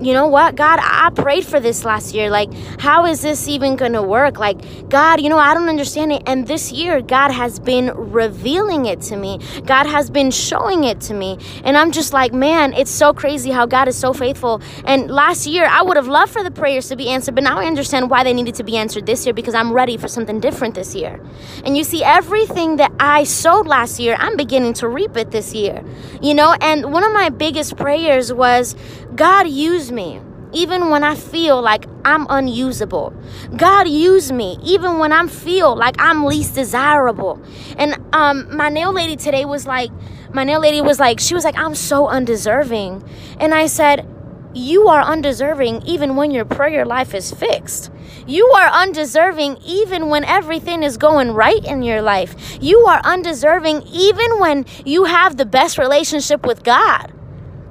you 0.00 0.14
know 0.14 0.26
what, 0.26 0.56
God, 0.56 0.80
I 0.82 1.10
prayed 1.10 1.44
for 1.44 1.60
this 1.60 1.84
last 1.84 2.14
year. 2.14 2.30
Like, 2.30 2.52
how 2.80 3.04
is 3.04 3.20
this 3.20 3.48
even 3.48 3.76
going 3.76 3.92
to 3.92 4.02
work? 4.02 4.38
Like, 4.38 4.88
God, 4.88 5.20
you 5.20 5.28
know, 5.28 5.38
I 5.38 5.52
don't 5.52 5.68
understand 5.68 6.12
it. 6.12 6.22
And 6.26 6.46
this 6.46 6.72
year, 6.72 7.02
God 7.02 7.30
has 7.30 7.58
been 7.58 7.92
revealing 7.94 8.86
it 8.86 9.00
to 9.02 9.16
me, 9.16 9.38
God 9.66 9.86
has 9.86 10.10
been 10.10 10.30
showing 10.30 10.84
it 10.84 11.00
to 11.02 11.14
me. 11.14 11.38
And 11.64 11.76
I'm 11.76 11.92
just 11.92 12.12
like, 12.12 12.32
man, 12.32 12.72
it's 12.72 12.90
so 12.90 13.12
crazy 13.12 13.50
how 13.50 13.66
God 13.66 13.88
is 13.88 13.96
so 13.96 14.12
faithful. 14.12 14.62
And 14.84 15.10
last 15.10 15.46
year, 15.46 15.66
I 15.66 15.82
would 15.82 15.96
have 15.96 16.08
loved 16.08 16.32
for 16.32 16.42
the 16.42 16.50
prayers 16.50 16.88
to 16.88 16.96
be 16.96 17.10
answered, 17.10 17.34
but 17.34 17.44
now 17.44 17.58
I 17.58 17.66
understand 17.66 18.10
why 18.10 18.24
they 18.24 18.32
needed 18.32 18.54
to 18.56 18.64
be 18.64 18.76
answered 18.76 19.06
this 19.06 19.26
year 19.26 19.34
because 19.34 19.54
I'm 19.54 19.72
ready 19.72 19.96
for 19.96 20.08
something 20.08 20.40
different 20.40 20.74
this 20.74 20.94
year. 20.94 21.20
And 21.64 21.76
you 21.76 21.84
see, 21.84 22.02
everything 22.02 22.76
that 22.76 22.92
I 22.98 23.24
sowed 23.24 23.66
last 23.66 24.00
year, 24.00 24.16
I'm 24.18 24.36
beginning 24.36 24.72
to 24.74 24.88
reap 24.88 25.16
it 25.16 25.30
this 25.30 25.54
year. 25.54 25.84
You 26.22 26.34
know, 26.34 26.56
and 26.60 26.92
one 26.92 27.04
of 27.04 27.12
my 27.12 27.28
biggest 27.28 27.76
prayers 27.76 28.32
was, 28.32 28.74
God, 29.14 29.48
use 29.48 29.89
me 29.90 30.20
even 30.52 30.90
when 30.90 31.04
I 31.04 31.14
feel 31.14 31.60
like 31.62 31.86
I'm 32.04 32.26
unusable. 32.28 33.12
God 33.56 33.88
use 33.88 34.32
me 34.32 34.58
even 34.62 34.98
when 34.98 35.12
I 35.12 35.26
feel 35.26 35.76
like 35.76 35.96
I'm 35.98 36.24
least 36.24 36.54
desirable. 36.54 37.40
And 37.76 37.96
um 38.12 38.56
my 38.56 38.68
nail 38.68 38.92
lady 38.92 39.16
today 39.16 39.44
was 39.44 39.66
like 39.66 39.90
my 40.32 40.44
nail 40.44 40.60
lady 40.60 40.80
was 40.80 40.98
like 40.98 41.20
she 41.20 41.34
was 41.34 41.44
like 41.44 41.58
I'm 41.58 41.74
so 41.74 42.08
undeserving. 42.08 43.04
And 43.38 43.54
I 43.54 43.66
said 43.66 44.06
you 44.52 44.88
are 44.88 45.02
undeserving 45.02 45.82
even 45.86 46.16
when 46.16 46.32
your 46.32 46.44
prayer 46.44 46.84
life 46.84 47.14
is 47.14 47.32
fixed. 47.32 47.90
You 48.26 48.46
are 48.46 48.68
undeserving 48.68 49.58
even 49.64 50.08
when 50.08 50.24
everything 50.24 50.82
is 50.82 50.96
going 50.96 51.30
right 51.32 51.64
in 51.64 51.82
your 51.82 52.02
life. 52.02 52.58
You 52.60 52.80
are 52.80 53.00
undeserving 53.04 53.82
even 53.86 54.40
when 54.40 54.66
you 54.84 55.04
have 55.04 55.36
the 55.36 55.46
best 55.46 55.78
relationship 55.78 56.44
with 56.44 56.64
God. 56.64 57.12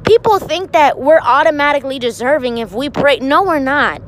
People 0.10 0.40
think 0.40 0.72
that 0.72 0.98
we're 0.98 1.20
automatically 1.20 2.00
deserving 2.00 2.58
if 2.58 2.72
we 2.72 2.90
pray. 2.90 3.20
No, 3.20 3.44
we're 3.44 3.60
not. 3.60 4.02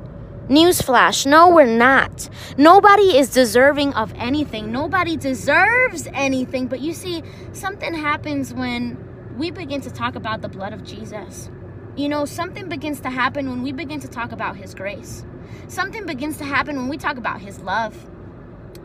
Newsflash, 0.48 1.28
no, 1.28 1.50
we're 1.50 1.68
not. 1.68 2.28
Nobody 2.58 3.20
is 3.20 3.30
deserving 3.30 3.94
of 3.94 4.12
anything. 4.16 4.72
Nobody 4.72 5.16
deserves 5.16 6.08
anything. 6.12 6.66
But 6.66 6.80
you 6.80 6.94
see, 6.94 7.22
something 7.54 7.94
happens 7.94 8.52
when 8.52 8.98
we 9.38 9.52
begin 9.52 9.80
to 9.82 9.92
talk 9.92 10.16
about 10.16 10.42
the 10.42 10.50
blood 10.50 10.74
of 10.74 10.84
Jesus. 10.84 11.52
You 11.96 12.10
know, 12.10 12.26
something 12.26 12.68
begins 12.68 13.00
to 13.02 13.12
happen 13.12 13.48
when 13.48 13.62
we 13.62 13.72
begin 13.72 14.00
to 14.00 14.08
talk 14.08 14.32
about 14.32 14.58
His 14.58 14.74
grace. 14.74 15.24
Something 15.68 16.08
begins 16.08 16.38
to 16.38 16.46
happen 16.46 16.78
when 16.78 16.90
we 16.90 16.98
talk 16.98 17.18
about 17.18 17.42
His 17.42 17.60
love. 17.60 18.10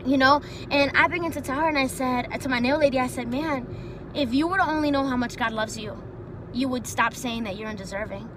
You 0.05 0.19
know, 0.19 0.41
and 0.69 0.95
I 0.95 1.07
began 1.07 1.31
to 1.31 1.41
tell 1.41 1.61
her, 1.61 1.67
and 1.67 1.79
I 1.79 1.87
said 1.87 2.39
to 2.41 2.47
my 2.47 2.59
nail 2.59 2.77
lady, 2.77 2.99
I 2.99 3.07
said, 3.07 3.27
man, 3.27 3.65
if 4.13 4.35
you 4.35 4.47
were 4.47 4.57
to 4.57 4.69
only 4.69 4.91
know 4.91 5.03
how 5.03 5.17
much 5.17 5.35
God 5.35 5.51
loves 5.51 5.79
you, 5.79 5.99
you 6.57 6.67
would 6.67 6.87
stop 6.87 7.13
saying 7.13 7.43
that 7.43 7.57
you're 7.57 7.69
undeserving. 7.69 8.29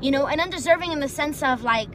You 0.00 0.10
know, 0.10 0.26
and 0.26 0.40
undeserving 0.40 0.92
in 0.92 1.00
the 1.00 1.08
sense 1.08 1.42
of 1.42 1.62
like, 1.62 1.88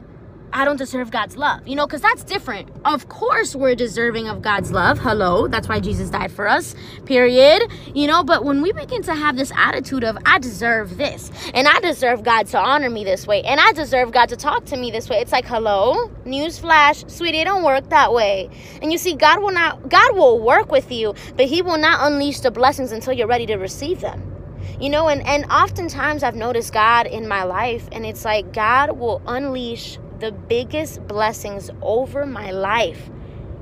I 0.56 0.64
don't 0.64 0.76
deserve 0.76 1.10
God's 1.10 1.36
love, 1.36 1.66
you 1.66 1.74
know, 1.74 1.84
because 1.84 2.00
that's 2.00 2.22
different. 2.22 2.68
Of 2.84 3.08
course, 3.08 3.56
we're 3.56 3.74
deserving 3.74 4.28
of 4.28 4.40
God's 4.40 4.70
love. 4.70 5.00
Hello, 5.00 5.48
that's 5.48 5.68
why 5.68 5.80
Jesus 5.80 6.10
died 6.10 6.30
for 6.30 6.46
us, 6.46 6.76
period. 7.06 7.68
You 7.92 8.06
know, 8.06 8.22
but 8.22 8.44
when 8.44 8.62
we 8.62 8.70
begin 8.70 9.02
to 9.02 9.14
have 9.16 9.36
this 9.36 9.50
attitude 9.56 10.04
of, 10.04 10.16
I 10.24 10.38
deserve 10.38 10.96
this, 10.96 11.32
and 11.54 11.66
I 11.66 11.80
deserve 11.80 12.22
God 12.22 12.46
to 12.48 12.58
honor 12.58 12.88
me 12.88 13.02
this 13.02 13.26
way, 13.26 13.42
and 13.42 13.58
I 13.58 13.72
deserve 13.72 14.12
God 14.12 14.28
to 14.28 14.36
talk 14.36 14.64
to 14.66 14.76
me 14.76 14.92
this 14.92 15.08
way, 15.08 15.16
it's 15.16 15.32
like, 15.32 15.44
hello, 15.44 16.08
newsflash, 16.24 17.10
sweetie, 17.10 17.38
it 17.38 17.46
don't 17.46 17.64
work 17.64 17.88
that 17.88 18.12
way. 18.12 18.48
And 18.80 18.92
you 18.92 18.98
see, 18.98 19.16
God 19.16 19.42
will 19.42 19.50
not, 19.50 19.88
God 19.88 20.14
will 20.14 20.38
work 20.38 20.70
with 20.70 20.92
you, 20.92 21.16
but 21.36 21.46
He 21.46 21.62
will 21.62 21.78
not 21.78 22.06
unleash 22.06 22.40
the 22.40 22.52
blessings 22.52 22.92
until 22.92 23.12
you're 23.12 23.26
ready 23.26 23.46
to 23.46 23.56
receive 23.56 24.00
them 24.00 24.33
you 24.80 24.90
know 24.90 25.08
and 25.08 25.24
and 25.26 25.44
oftentimes 25.52 26.22
i've 26.22 26.34
noticed 26.34 26.72
god 26.72 27.06
in 27.06 27.28
my 27.28 27.44
life 27.44 27.88
and 27.92 28.04
it's 28.04 28.24
like 28.24 28.52
god 28.52 28.98
will 28.98 29.22
unleash 29.26 29.98
the 30.18 30.32
biggest 30.32 31.06
blessings 31.06 31.70
over 31.82 32.26
my 32.26 32.50
life 32.50 33.08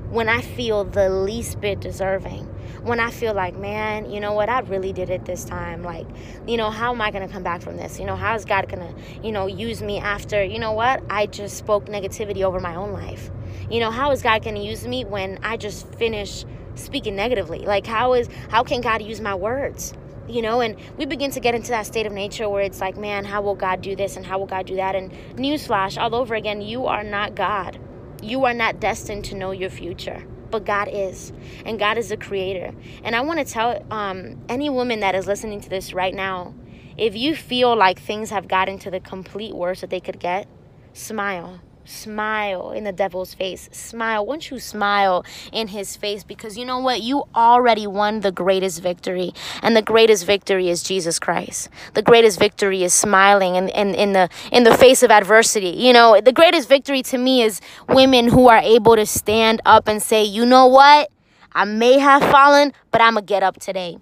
when 0.09 0.29
i 0.29 0.41
feel 0.41 0.83
the 0.83 1.09
least 1.09 1.59
bit 1.59 1.79
deserving. 1.79 2.45
When 2.83 2.99
i 2.99 3.11
feel 3.11 3.33
like 3.33 3.57
man 3.57 4.11
you 4.11 4.19
know 4.19 4.33
what? 4.33 4.49
I 4.49 4.59
really 4.59 4.93
did 4.93 5.09
it 5.09 5.25
this 5.25 5.43
time. 5.43 5.83
Like 5.83 6.05
you 6.47 6.57
know 6.57 6.69
how 6.69 6.93
am 6.93 7.01
i 7.01 7.11
going 7.11 7.25
to 7.25 7.33
come 7.33 7.43
back 7.43 7.61
from 7.61 7.77
this? 7.77 7.99
You 7.99 8.05
know 8.05 8.15
how 8.15 8.35
is 8.35 8.45
god 8.45 8.69
going 8.69 8.93
to 8.93 9.25
you 9.25 9.31
know 9.31 9.47
use 9.47 9.81
me 9.81 9.99
after? 9.99 10.43
You 10.43 10.59
know 10.59 10.73
what? 10.73 11.01
I 11.09 11.25
just 11.25 11.57
spoke 11.57 11.85
negativity 11.85 12.43
over 12.43 12.59
my 12.59 12.75
own 12.75 12.91
life. 12.91 13.31
You 13.71 13.79
know 13.79 13.91
how 13.91 14.11
is 14.11 14.21
god 14.21 14.43
to 14.43 14.59
use 14.59 14.85
me 14.87 15.05
when 15.05 15.39
i 15.43 15.57
just 15.57 15.87
finish 15.95 16.45
speaking 16.75 17.15
negatively? 17.15 17.59
Like 17.59 17.87
how 17.87 18.13
is 18.13 18.27
how 18.49 18.63
can 18.63 18.81
god 18.81 19.01
use 19.01 19.21
my 19.21 19.35
words 19.35 19.93
you 20.27 20.41
know 20.41 20.61
and 20.61 20.75
we 20.97 21.05
begin 21.05 21.31
to 21.31 21.39
get 21.39 21.55
into 21.55 21.69
that 21.69 21.85
state 21.85 22.05
of 22.05 22.13
nature 22.13 22.47
where 22.47 22.61
it's 22.61 22.79
like 22.79 22.97
man 22.97 23.25
how 23.25 23.41
will 23.41 23.55
god 23.55 23.81
do 23.81 23.95
this 23.95 24.15
and 24.15 24.25
how 24.25 24.39
will 24.39 24.45
god 24.45 24.65
do 24.65 24.75
that? 24.75 24.95
And 24.95 25.11
newsflash 25.35 26.01
all 26.01 26.15
over 26.15 26.35
again 26.35 26.61
you 26.61 26.85
are 26.85 27.03
not 27.03 27.35
god. 27.35 27.79
You 28.21 28.45
are 28.45 28.53
not 28.53 28.79
destined 28.79 29.25
to 29.25 29.35
know 29.35 29.51
your 29.51 29.69
future 29.69 30.25
but 30.49 30.65
god 30.65 30.87
is. 30.91 31.33
And 31.65 31.79
god 31.79 31.97
is 31.97 32.09
the 32.09 32.17
creator. 32.17 32.73
And 33.03 33.15
i 33.15 33.21
want 33.21 33.39
to 33.39 33.45
tell 33.45 33.85
um, 33.91 34.41
any 34.49 34.69
woman 34.69 35.01
that 35.01 35.15
is 35.15 35.27
listening 35.27 35.61
to 35.61 35.69
this 35.69 35.93
right 35.93 36.13
now 36.13 36.53
if 36.97 37.15
you 37.15 37.35
feel 37.35 37.75
like 37.75 37.99
things 37.99 38.29
have 38.29 38.47
gotten 38.47 38.77
to 38.79 38.91
the 38.91 38.99
complete 38.99 39.55
worst 39.55 39.81
that 39.81 39.89
they 39.89 39.99
could 39.99 40.19
get 40.19 40.47
smile 40.93 41.59
smile 41.85 42.71
in 42.71 42.83
the 42.83 42.91
devil's 42.91 43.33
face. 43.33 43.69
Smile. 43.71 44.25
Once 44.25 44.51
you 44.51 44.59
smile 44.59 45.25
in 45.51 45.69
his 45.69 45.95
face, 45.95 46.23
because 46.23 46.57
you 46.57 46.65
know 46.65 46.79
what? 46.79 47.01
You 47.01 47.23
already 47.35 47.87
won 47.87 48.21
the 48.21 48.31
greatest 48.31 48.81
victory. 48.81 49.33
And 49.61 49.75
the 49.75 49.81
greatest 49.81 50.25
victory 50.25 50.69
is 50.69 50.83
Jesus 50.83 51.19
Christ. 51.19 51.69
The 51.93 52.01
greatest 52.01 52.39
victory 52.39 52.83
is 52.83 52.93
smiling 52.93 53.55
in, 53.55 53.69
in, 53.69 53.95
in 53.95 54.13
the 54.13 54.29
in 54.51 54.63
the 54.63 54.75
face 54.77 55.03
of 55.03 55.11
adversity. 55.11 55.69
You 55.69 55.93
know, 55.93 56.21
the 56.21 56.33
greatest 56.33 56.69
victory 56.69 57.01
to 57.03 57.17
me 57.17 57.41
is 57.41 57.61
women 57.89 58.27
who 58.29 58.47
are 58.47 58.59
able 58.59 58.95
to 58.95 59.05
stand 59.05 59.61
up 59.65 59.87
and 59.87 60.01
say, 60.01 60.23
you 60.23 60.45
know 60.45 60.67
what? 60.67 61.09
I 61.53 61.65
may 61.65 61.99
have 61.99 62.23
fallen, 62.31 62.73
but 62.91 63.01
I'm 63.01 63.13
gonna 63.13 63.25
get 63.25 63.43
up 63.43 63.59
today. 63.59 63.97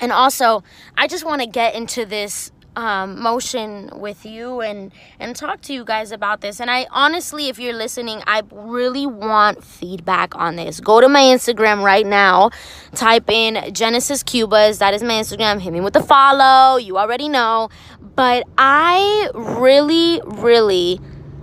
And 0.00 0.12
also, 0.12 0.64
I 0.96 1.06
just 1.06 1.26
want 1.26 1.42
to 1.42 1.46
get 1.46 1.74
into 1.74 2.06
this 2.06 2.52
um, 2.76 3.20
motion 3.20 3.90
with 3.94 4.24
you 4.24 4.60
and 4.60 4.92
and 5.18 5.34
talk 5.34 5.60
to 5.62 5.72
you 5.72 5.84
guys 5.84 6.12
about 6.12 6.40
this. 6.40 6.60
And 6.60 6.70
I 6.70 6.86
honestly, 6.90 7.48
if 7.48 7.58
you're 7.58 7.74
listening, 7.74 8.22
I 8.26 8.42
really 8.50 9.06
want 9.06 9.64
feedback 9.64 10.34
on 10.36 10.56
this. 10.56 10.80
Go 10.80 11.00
to 11.00 11.08
my 11.08 11.22
Instagram 11.22 11.82
right 11.82 12.06
now, 12.06 12.50
type 12.94 13.28
in 13.30 13.72
Genesis 13.74 14.22
Cubas. 14.22 14.78
That 14.78 14.94
is 14.94 15.02
my 15.02 15.14
Instagram. 15.14 15.60
Hit 15.60 15.72
me 15.72 15.80
with 15.80 15.96
a 15.96 16.02
follow. 16.02 16.76
You 16.76 16.98
already 16.98 17.28
know. 17.28 17.68
But 18.14 18.44
I 18.58 19.30
really, 19.34 20.20
really 20.24 21.00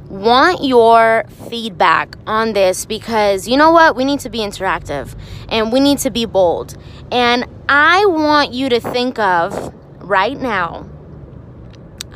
want 0.10 0.63
your 0.63 1.25
feedback 1.50 2.15
on 2.25 2.53
this 2.53 2.86
because 2.86 3.48
you 3.48 3.57
know 3.57 3.72
what? 3.72 3.96
We 3.96 4.05
need 4.05 4.22
to 4.22 4.29
be 4.29 4.39
interactive 4.39 5.15
and 5.50 5.72
we 5.72 5.79
need 5.79 6.00
to 6.00 6.10
be 6.10 6.25
bold. 6.25 6.77
And 7.12 7.46
I 7.67 8.05
want 8.05 8.53
you 8.53 8.69
to 8.69 8.79
think 8.79 9.19
of 9.19 9.74
right 10.00 10.39
now 10.39 10.89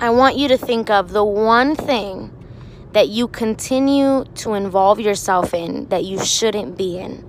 I 0.02 0.10
want 0.10 0.36
you 0.36 0.48
to 0.48 0.58
think 0.58 0.90
of 0.90 1.12
the 1.12 1.24
one 1.24 1.76
thing 1.76 2.34
that 2.92 3.10
you 3.10 3.28
continue 3.28 4.26
to 4.38 4.56
involve 4.56 5.00
yourself 5.00 5.54
in 5.54 5.88
that 5.90 6.06
you 6.06 6.18
shouldn't 6.26 6.76
be 6.76 6.98
in. 6.98 7.24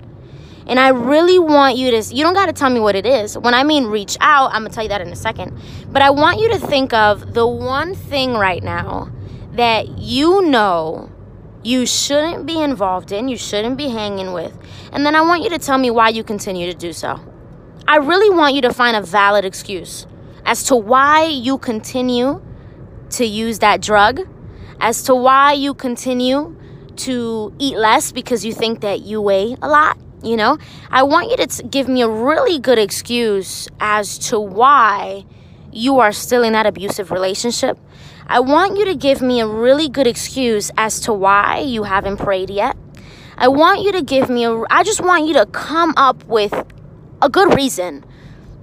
And 0.66 0.80
I 0.80 0.88
really 0.88 1.38
want 1.38 1.76
you 1.76 1.90
to, 1.90 2.14
you 2.14 2.22
don't 2.22 2.32
got 2.32 2.46
to 2.46 2.54
tell 2.54 2.70
me 2.70 2.80
what 2.80 2.96
it 2.96 3.04
is. 3.04 3.36
When 3.36 3.52
I 3.52 3.62
mean 3.62 3.84
reach 3.84 4.16
out, 4.22 4.54
I'm 4.54 4.62
going 4.62 4.70
to 4.70 4.74
tell 4.74 4.84
you 4.84 4.88
that 4.88 5.02
in 5.02 5.08
a 5.08 5.16
second. 5.16 5.60
But 5.88 6.00
I 6.00 6.08
want 6.08 6.40
you 6.40 6.48
to 6.48 6.58
think 6.58 6.94
of 6.94 7.34
the 7.34 7.46
one 7.46 7.94
thing 7.94 8.38
right 8.38 8.62
now 8.62 9.12
that 9.52 9.98
you 9.98 10.40
know 10.40 11.10
you 11.62 11.84
shouldn't 11.84 12.46
be 12.46 12.58
involved 12.58 13.12
in, 13.12 13.28
you 13.28 13.36
shouldn't 13.36 13.76
be 13.76 13.88
hanging 13.88 14.32
with. 14.32 14.56
And 14.92 15.04
then 15.04 15.14
I 15.14 15.20
want 15.20 15.42
you 15.42 15.50
to 15.50 15.58
tell 15.58 15.76
me 15.76 15.90
why 15.90 16.08
you 16.08 16.24
continue 16.24 16.72
to 16.72 16.78
do 16.78 16.94
so. 16.94 17.20
I 17.86 17.96
really 17.96 18.30
want 18.34 18.54
you 18.54 18.62
to 18.62 18.72
find 18.72 18.96
a 18.96 19.02
valid 19.02 19.44
excuse 19.44 20.06
as 20.46 20.64
to 20.64 20.74
why 20.74 21.26
you 21.26 21.58
continue 21.58 22.40
to 23.12 23.24
use 23.24 23.58
that 23.60 23.80
drug, 23.80 24.20
as 24.80 25.02
to 25.04 25.14
why 25.14 25.52
you 25.52 25.74
continue 25.74 26.56
to 26.96 27.54
eat 27.58 27.76
less 27.76 28.12
because 28.12 28.44
you 28.44 28.52
think 28.52 28.80
that 28.80 29.00
you 29.00 29.20
weigh 29.20 29.56
a 29.62 29.68
lot. 29.68 29.98
You 30.22 30.36
know, 30.36 30.58
I 30.90 31.02
want 31.02 31.30
you 31.30 31.36
to 31.38 31.46
t- 31.46 31.68
give 31.68 31.88
me 31.88 32.02
a 32.02 32.08
really 32.08 32.58
good 32.58 32.78
excuse 32.78 33.68
as 33.80 34.18
to 34.30 34.38
why 34.38 35.24
you 35.72 35.98
are 35.98 36.12
still 36.12 36.42
in 36.42 36.52
that 36.52 36.66
abusive 36.66 37.10
relationship. 37.10 37.78
I 38.26 38.38
want 38.40 38.78
you 38.78 38.84
to 38.84 38.94
give 38.94 39.20
me 39.20 39.40
a 39.40 39.46
really 39.46 39.88
good 39.88 40.06
excuse 40.06 40.70
as 40.76 41.00
to 41.00 41.12
why 41.12 41.58
you 41.58 41.82
haven't 41.82 42.18
prayed 42.18 42.50
yet. 42.50 42.76
I 43.36 43.48
want 43.48 43.82
you 43.82 43.90
to 43.92 44.02
give 44.02 44.30
me 44.30 44.44
a, 44.44 44.62
I 44.70 44.84
just 44.84 45.00
want 45.00 45.26
you 45.26 45.34
to 45.34 45.46
come 45.46 45.92
up 45.96 46.24
with 46.26 46.54
a 47.20 47.28
good 47.28 47.54
reason 47.54 48.04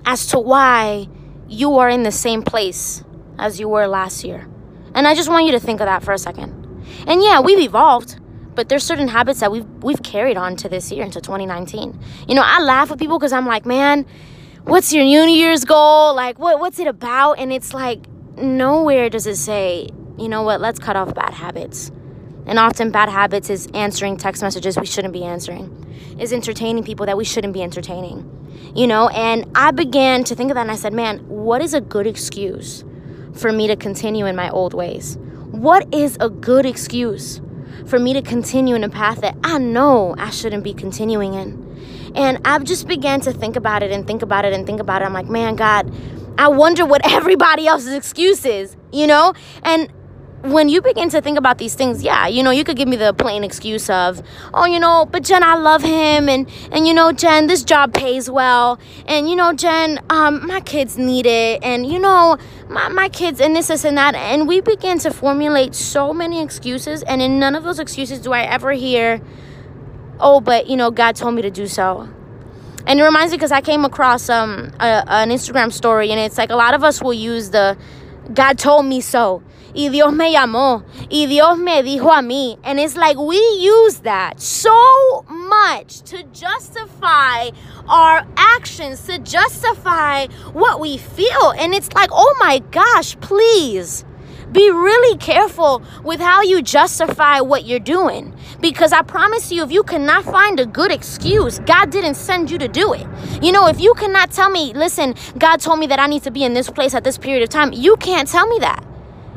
as 0.06 0.28
to 0.28 0.40
why 0.40 1.10
you 1.48 1.78
are 1.78 1.90
in 1.90 2.04
the 2.04 2.12
same 2.12 2.42
place 2.42 3.04
as 3.40 3.60
you 3.60 3.70
were 3.70 3.88
last 3.88 4.24
year. 4.24 4.48
And 4.94 5.08
I 5.08 5.16
just 5.16 5.30
want 5.30 5.46
you 5.46 5.52
to 5.54 5.60
think 5.60 5.80
of 5.80 5.86
that 5.86 6.04
for 6.04 6.14
a 6.14 6.18
second. 6.18 6.84
And 7.08 7.24
yeah, 7.24 7.40
we've 7.40 7.60
evolved, 7.60 8.20
but 8.56 8.70
there's 8.70 8.84
certain 8.84 9.08
habits 9.08 9.40
that 9.40 9.52
we've 9.52 9.68
we've 9.82 10.04
carried 10.04 10.38
on 10.38 10.56
to 10.58 10.70
this 10.70 10.92
year 10.92 11.04
into 11.04 11.22
2019. 11.22 12.00
You 12.28 12.36
know, 12.36 12.44
I 12.44 12.62
laugh 12.62 12.90
with 12.90 13.00
people 13.00 13.18
because 13.18 13.34
I'm 13.34 13.46
like, 13.46 13.66
man, 13.66 14.06
what's 14.64 14.92
your 14.92 15.04
New 15.04 15.28
Year's 15.30 15.66
goal? 15.66 16.16
Like, 16.16 16.40
what 16.40 16.60
what's 16.60 16.80
it 16.80 16.88
about? 16.88 17.34
And 17.34 17.54
it's 17.54 17.74
like 17.74 18.08
nowhere 18.38 19.10
does 19.10 19.28
it 19.28 19.36
say, 19.36 19.90
you 20.18 20.30
know 20.30 20.44
what, 20.44 20.62
let's 20.62 20.80
cut 20.80 20.96
off 20.96 21.14
bad 21.14 21.34
habits. 21.34 21.92
And 22.46 22.58
often 22.58 22.90
bad 22.92 23.10
habits 23.10 23.50
is 23.50 23.68
answering 23.74 24.18
text 24.18 24.42
messages 24.42 24.78
we 24.78 24.86
shouldn't 24.86 25.14
be 25.14 25.24
answering, 25.24 26.16
is 26.20 26.34
entertaining 26.34 26.84
people 26.84 27.06
that 27.06 27.16
we 27.16 27.24
shouldn't 27.24 27.54
be 27.54 27.62
entertaining. 27.62 28.36
You 28.76 28.88
know, 28.88 29.10
and 29.10 29.46
I 29.56 29.72
began 29.72 30.24
to 30.26 30.36
think 30.36 30.50
of 30.50 30.56
that 30.56 30.62
and 30.62 30.72
I 30.72 30.76
said, 30.76 30.94
man, 30.94 31.20
what 31.28 31.62
is 31.62 31.74
a 31.74 31.82
good 31.82 32.08
excuse 32.08 32.84
for 33.40 33.52
me 33.52 33.68
to 33.68 33.76
continue 33.76 34.26
in 34.26 34.36
my 34.36 34.50
old 34.50 34.74
ways? 34.74 35.18
What 35.52 35.94
is 35.94 36.18
a 36.20 36.30
good 36.30 36.66
excuse 36.66 37.42
for 37.88 37.98
me 37.98 38.14
to 38.14 38.22
continue 38.22 38.76
in 38.76 38.84
a 38.84 38.90
path 38.90 39.22
that 39.22 39.36
I 39.44 39.58
know 39.58 40.16
I 40.18 40.30
shouldn't 40.30 40.64
be 40.64 40.74
continuing 40.74 41.34
in? 41.34 42.14
And 42.16 42.40
I've 42.46 42.64
just 42.64 42.88
began 42.88 43.22
to 43.22 43.32
think 43.32 43.56
about 43.56 43.84
it 43.84 43.92
and 43.92 44.06
think 44.06 44.22
about 44.22 44.46
it 44.46 44.54
and 44.54 44.66
think 44.66 44.80
about 44.80 45.02
it. 45.02 45.06
I'm 45.06 45.14
like, 45.14 45.28
man, 45.28 45.56
God, 45.56 45.92
I 46.38 46.48
wonder 46.48 46.86
what 46.86 47.02
everybody 47.12 47.68
else's 47.68 47.94
excuse 47.94 48.46
is, 48.46 48.76
you 48.92 49.08
know? 49.08 49.34
And 49.64 49.92
when 50.42 50.70
you 50.70 50.82
begin 50.82 51.10
to 51.10 51.22
think 51.22 51.38
about 51.38 51.58
these 51.58 51.76
things, 51.76 52.02
yeah, 52.02 52.28
you 52.28 52.44
know, 52.44 52.52
you 52.52 52.64
could 52.64 52.78
give 52.78 52.88
me 52.88 52.96
the 52.96 53.14
plain 53.14 53.44
excuse 53.44 53.90
of, 53.90 54.22
oh, 54.54 54.66
you 54.66 54.80
know, 54.80 55.06
but 55.12 55.24
Jen, 55.24 55.44
I 55.44 55.56
love 55.56 55.84
him, 55.84 56.30
and 56.30 56.50
and 56.72 56.88
you 56.88 56.94
know, 56.94 57.12
Jen, 57.12 57.48
this 57.48 57.64
job 57.64 57.94
pays 57.94 58.30
well, 58.30 58.80
and 59.06 59.30
you 59.30 59.36
know, 59.36 59.54
Jen, 59.54 60.00
um, 60.10 60.48
my 60.48 60.62
kids 60.62 60.98
need 60.98 61.26
it, 61.26 61.62
and 61.64 61.86
you 61.86 62.00
know, 62.00 62.38
my 62.70 62.88
my 62.88 63.10
kids, 63.10 63.42
and 63.42 63.56
this, 63.56 63.68
this, 63.68 63.84
and 63.84 63.98
that, 63.98 64.16
and 64.16 64.48
we 64.48 64.62
begin 64.62 64.98
to 65.00 65.12
formulate 65.12 65.76
so 65.76 66.14
many 66.14 66.42
excuses, 66.42 67.04
and 67.04 67.22
in 67.22 67.38
none 67.40 67.56
of 67.56 67.64
those 67.64 67.80
excuses 67.80 68.20
do 68.20 68.32
I 68.32 68.44
ever 68.44 68.72
hear, 68.72 69.22
oh, 70.20 70.40
but 70.40 70.68
you 70.68 70.78
know, 70.78 70.90
God 70.90 71.18
told 71.18 71.36
me 71.36 71.42
to 71.42 71.52
do 71.52 71.68
so. 71.68 72.08
And 72.88 73.00
it 73.00 73.04
reminds 73.04 73.32
me 73.32 73.38
because 73.38 73.52
I 73.52 73.62
came 73.62 73.84
across 73.84 74.30
um 74.30 74.72
a, 74.80 75.04
an 75.08 75.32
Instagram 75.32 75.74
story, 75.74 76.12
and 76.12 76.20
it's 76.20 76.38
like 76.38 76.50
a 76.50 76.56
lot 76.56 76.74
of 76.74 76.84
us 76.84 77.04
will 77.04 77.14
use 77.14 77.50
the 77.50 77.78
God 78.34 78.58
told 78.58 78.86
me 78.86 79.02
so 79.02 79.44
y 79.74 79.90
Dios 79.90 80.14
me 80.14 80.32
llamó, 80.32 80.84
y 81.10 81.26
Dios 81.28 81.58
me 81.58 81.84
dijo 81.84 82.12
a 82.12 82.22
mí. 82.22 82.58
And 82.64 82.80
it's 82.80 82.96
like 82.96 83.18
we 83.18 83.38
use 83.60 84.00
that 84.00 84.40
so 84.42 85.26
much 85.30 86.02
to 86.04 86.24
justify 86.34 87.50
our 87.88 88.26
actions, 88.38 89.06
to 89.06 89.20
justify 89.20 90.28
what 90.54 90.80
we 90.80 90.98
feel. 90.98 91.52
And 91.58 91.74
it's 91.74 91.92
like, 91.94 92.10
oh 92.12 92.36
my 92.40 92.60
gosh, 92.72 93.20
please 93.20 94.06
be 94.52 94.70
really 94.72 95.18
careful 95.18 95.84
with 96.04 96.20
how 96.20 96.42
you 96.42 96.62
justify 96.62 97.40
what 97.40 97.66
you're 97.66 97.80
doing. 97.80 98.34
Because 98.60 98.92
I 98.92 99.04
promise 99.04 99.52
you, 99.52 99.64
if 99.64 99.72
you 99.72 99.84
cannot 99.84 100.26
find 100.26 100.60
a 100.60 100.66
good 100.66 100.92
excuse, 100.92 101.60
God 101.60 101.92
didn't 101.92 102.16
send 102.16 102.50
you 102.50 102.58
to 102.58 102.68
do 102.68 102.94
it. 102.94 103.08
You 103.42 103.52
know, 103.52 103.68
if 103.68 103.80
you 103.80 103.94
cannot 103.94 104.32
tell 104.32 104.50
me, 104.50 104.74
listen, 104.74 105.16
God 105.38 105.58
told 105.58 105.80
me 105.80 105.88
that 105.88 106.00
I 106.00 106.08
need 106.08 106.24
to 106.24 106.32
be 106.32 106.44
in 106.44 106.54
this 106.54 106.70
place 106.70 106.94
at 106.94 107.04
this 107.04 107.18
period 107.18 107.44
of 107.44 107.50
time, 107.50 107.72
you 107.74 107.96
can't 107.98 108.28
tell 108.28 108.48
me 108.48 108.58
that. 108.60 108.84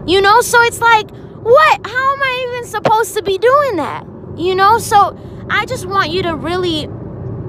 You 0.06 0.20
know, 0.20 0.40
so 0.40 0.60
it's 0.62 0.80
like, 0.80 1.10
what? 1.10 1.86
How 1.86 2.14
am 2.14 2.22
I 2.22 2.46
even 2.48 2.68
supposed 2.68 3.14
to 3.14 3.22
be 3.22 3.38
doing 3.38 3.76
that? 3.76 4.06
You 4.36 4.54
know, 4.54 4.78
so 4.78 5.18
I 5.50 5.66
just 5.66 5.86
want 5.86 6.10
you 6.10 6.22
to 6.22 6.34
really, 6.34 6.88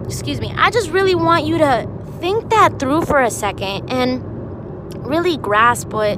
excuse 0.05 0.39
me, 0.39 0.53
I 0.55 0.69
just 0.69 0.89
really 0.89 1.15
want 1.15 1.45
you 1.45 1.57
to 1.59 1.87
think 2.19 2.49
that 2.49 2.79
through 2.79 3.05
for 3.05 3.21
a 3.21 3.31
second 3.31 3.89
and 3.89 4.23
really 5.05 5.37
grasp 5.37 5.89
what 5.89 6.17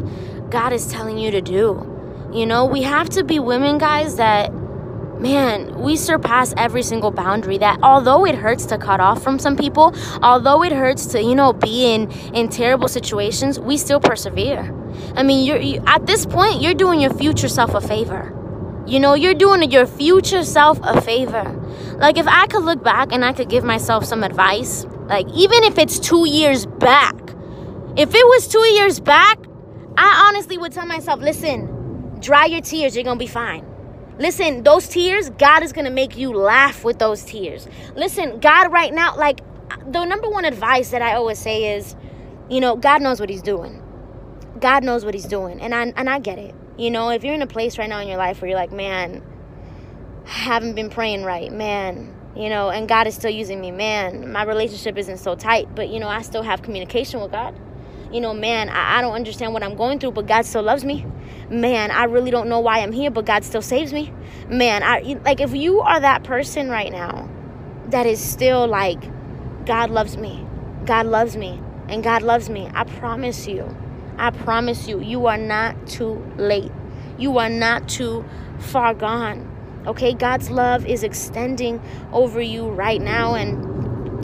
God 0.49 0.73
is 0.73 0.87
telling 0.87 1.17
you 1.17 1.31
to 1.31 1.41
do. 1.41 1.91
You 2.33 2.45
know, 2.45 2.65
we 2.65 2.81
have 2.81 3.09
to 3.11 3.23
be 3.23 3.39
women, 3.39 3.77
guys, 3.77 4.17
that 4.17 4.51
man, 5.19 5.79
we 5.79 5.95
surpass 5.95 6.53
every 6.57 6.83
single 6.83 7.11
boundary 7.11 7.57
that 7.59 7.79
although 7.81 8.25
it 8.25 8.35
hurts 8.35 8.65
to 8.67 8.77
cut 8.77 8.99
off 8.99 9.23
from 9.23 9.39
some 9.39 9.55
people, 9.55 9.93
although 10.21 10.63
it 10.63 10.71
hurts 10.71 11.05
to, 11.07 11.21
you 11.21 11.35
know, 11.35 11.53
be 11.53 11.93
in 11.93 12.11
in 12.33 12.49
terrible 12.49 12.87
situations, 12.87 13.59
we 13.59 13.77
still 13.77 13.99
persevere. 13.99 14.73
I 15.15 15.23
mean, 15.23 15.45
you're 15.45 15.59
you, 15.59 15.83
at 15.87 16.05
this 16.05 16.25
point, 16.25 16.61
you're 16.61 16.73
doing 16.73 17.01
your 17.01 17.13
future 17.13 17.49
self 17.49 17.73
a 17.73 17.81
favor. 17.81 18.31
You 18.87 18.99
know, 18.99 19.13
you're 19.15 19.33
doing 19.33 19.71
your 19.71 19.87
future 19.87 20.43
self 20.43 20.79
a 20.83 21.01
favor. 21.01 21.45
Like 21.97 22.17
if 22.17 22.27
I 22.27 22.47
could 22.47 22.63
look 22.63 22.83
back 22.83 23.11
and 23.11 23.25
I 23.25 23.33
could 23.33 23.49
give 23.49 23.63
myself 23.63 24.05
some 24.05 24.23
advice, 24.23 24.85
like 25.07 25.27
even 25.33 25.63
if 25.63 25.77
it's 25.77 25.99
2 25.99 26.27
years 26.27 26.65
back. 26.65 27.15
If 27.97 28.13
it 28.13 28.25
was 28.27 28.47
2 28.47 28.59
years 28.59 28.99
back, 28.99 29.39
I 29.97 30.27
honestly 30.27 30.57
would 30.57 30.73
tell 30.73 30.85
myself, 30.85 31.21
"Listen, 31.21 32.19
dry 32.19 32.45
your 32.45 32.61
tears, 32.61 32.93
you're 32.95 33.05
going 33.05 33.17
to 33.17 33.23
be 33.23 33.27
fine." 33.27 33.63
Listen, 34.19 34.63
those 34.63 34.87
tears, 34.87 35.29
God 35.31 35.63
is 35.63 35.73
going 35.73 35.85
to 35.85 35.91
make 35.91 36.17
you 36.17 36.31
laugh 36.33 36.83
with 36.85 36.99
those 36.99 37.23
tears. 37.23 37.67
Listen, 37.95 38.39
God 38.39 38.71
right 38.71 38.93
now, 38.93 39.17
like 39.17 39.41
the 39.91 40.05
number 40.05 40.29
one 40.29 40.45
advice 40.45 40.91
that 40.91 41.01
I 41.01 41.15
always 41.15 41.39
say 41.39 41.75
is 41.75 41.95
You 42.49 42.61
know, 42.61 42.75
God 42.75 43.01
knows 43.01 43.19
what 43.19 43.29
He's 43.29 43.41
doing. 43.41 43.81
God 44.59 44.83
knows 44.83 45.03
what 45.03 45.13
He's 45.13 45.25
doing, 45.25 45.59
and 45.61 45.73
I 45.75 45.93
and 45.97 46.09
I 46.09 46.19
get 46.19 46.37
it. 46.39 46.55
You 46.77 46.91
know, 46.91 47.09
if 47.09 47.23
you're 47.23 47.33
in 47.33 47.41
a 47.41 47.47
place 47.47 47.77
right 47.77 47.89
now 47.89 47.99
in 47.99 48.07
your 48.07 48.17
life 48.17 48.41
where 48.41 48.49
you're 48.49 48.59
like, 48.59 48.71
man, 48.71 49.23
I 50.25 50.29
haven't 50.29 50.75
been 50.75 50.89
praying 50.89 51.23
right, 51.23 51.51
man, 51.51 52.13
you 52.35 52.49
know, 52.49 52.69
and 52.69 52.87
God 52.87 53.07
is 53.07 53.15
still 53.15 53.31
using 53.31 53.61
me, 53.61 53.71
man, 53.71 54.31
my 54.31 54.43
relationship 54.43 54.97
isn't 54.97 55.17
so 55.17 55.35
tight, 55.35 55.73
but 55.75 55.89
you 55.89 55.99
know, 55.99 56.07
I 56.07 56.21
still 56.21 56.43
have 56.43 56.61
communication 56.61 57.21
with 57.21 57.31
God. 57.31 57.59
You 58.11 58.21
know, 58.21 58.33
man, 58.33 58.69
I, 58.69 58.99
I 58.99 59.01
don't 59.01 59.13
understand 59.13 59.53
what 59.53 59.63
I'm 59.63 59.75
going 59.75 59.99
through, 59.99 60.11
but 60.11 60.27
God 60.27 60.45
still 60.45 60.63
loves 60.63 60.85
me. 60.85 61.05
Man, 61.49 61.91
I 61.91 62.05
really 62.05 62.31
don't 62.31 62.49
know 62.49 62.59
why 62.59 62.79
I'm 62.79 62.91
here, 62.91 63.11
but 63.11 63.25
God 63.25 63.43
still 63.43 63.61
saves 63.61 63.93
me. 63.93 64.11
Man, 64.49 64.83
I 64.83 65.19
like 65.23 65.41
if 65.41 65.53
you 65.53 65.81
are 65.81 65.99
that 65.99 66.23
person 66.23 66.69
right 66.69 66.91
now 66.91 67.29
that 67.87 68.05
is 68.05 68.19
still 68.19 68.67
like, 68.67 69.01
God 69.65 69.89
loves 69.89 70.17
me, 70.17 70.45
God 70.85 71.05
loves 71.05 71.35
me, 71.35 71.59
and 71.87 72.03
God 72.03 72.21
loves 72.21 72.49
me, 72.49 72.69
I 72.73 72.83
promise 72.83 73.47
you, 73.47 73.75
I 74.17 74.31
promise 74.31 74.87
you, 74.87 75.01
you 75.01 75.25
are 75.25 75.37
not 75.37 75.87
too 75.87 76.23
late. 76.37 76.71
You 77.17 77.37
are 77.37 77.49
not 77.49 77.87
too 77.89 78.25
far 78.59 78.93
gone. 78.93 79.51
Okay, 79.87 80.13
God's 80.13 80.49
love 80.49 80.85
is 80.85 81.03
extending 81.03 81.81
over 82.11 82.41
you 82.41 82.67
right 82.67 83.01
now. 83.01 83.35
And 83.35 83.74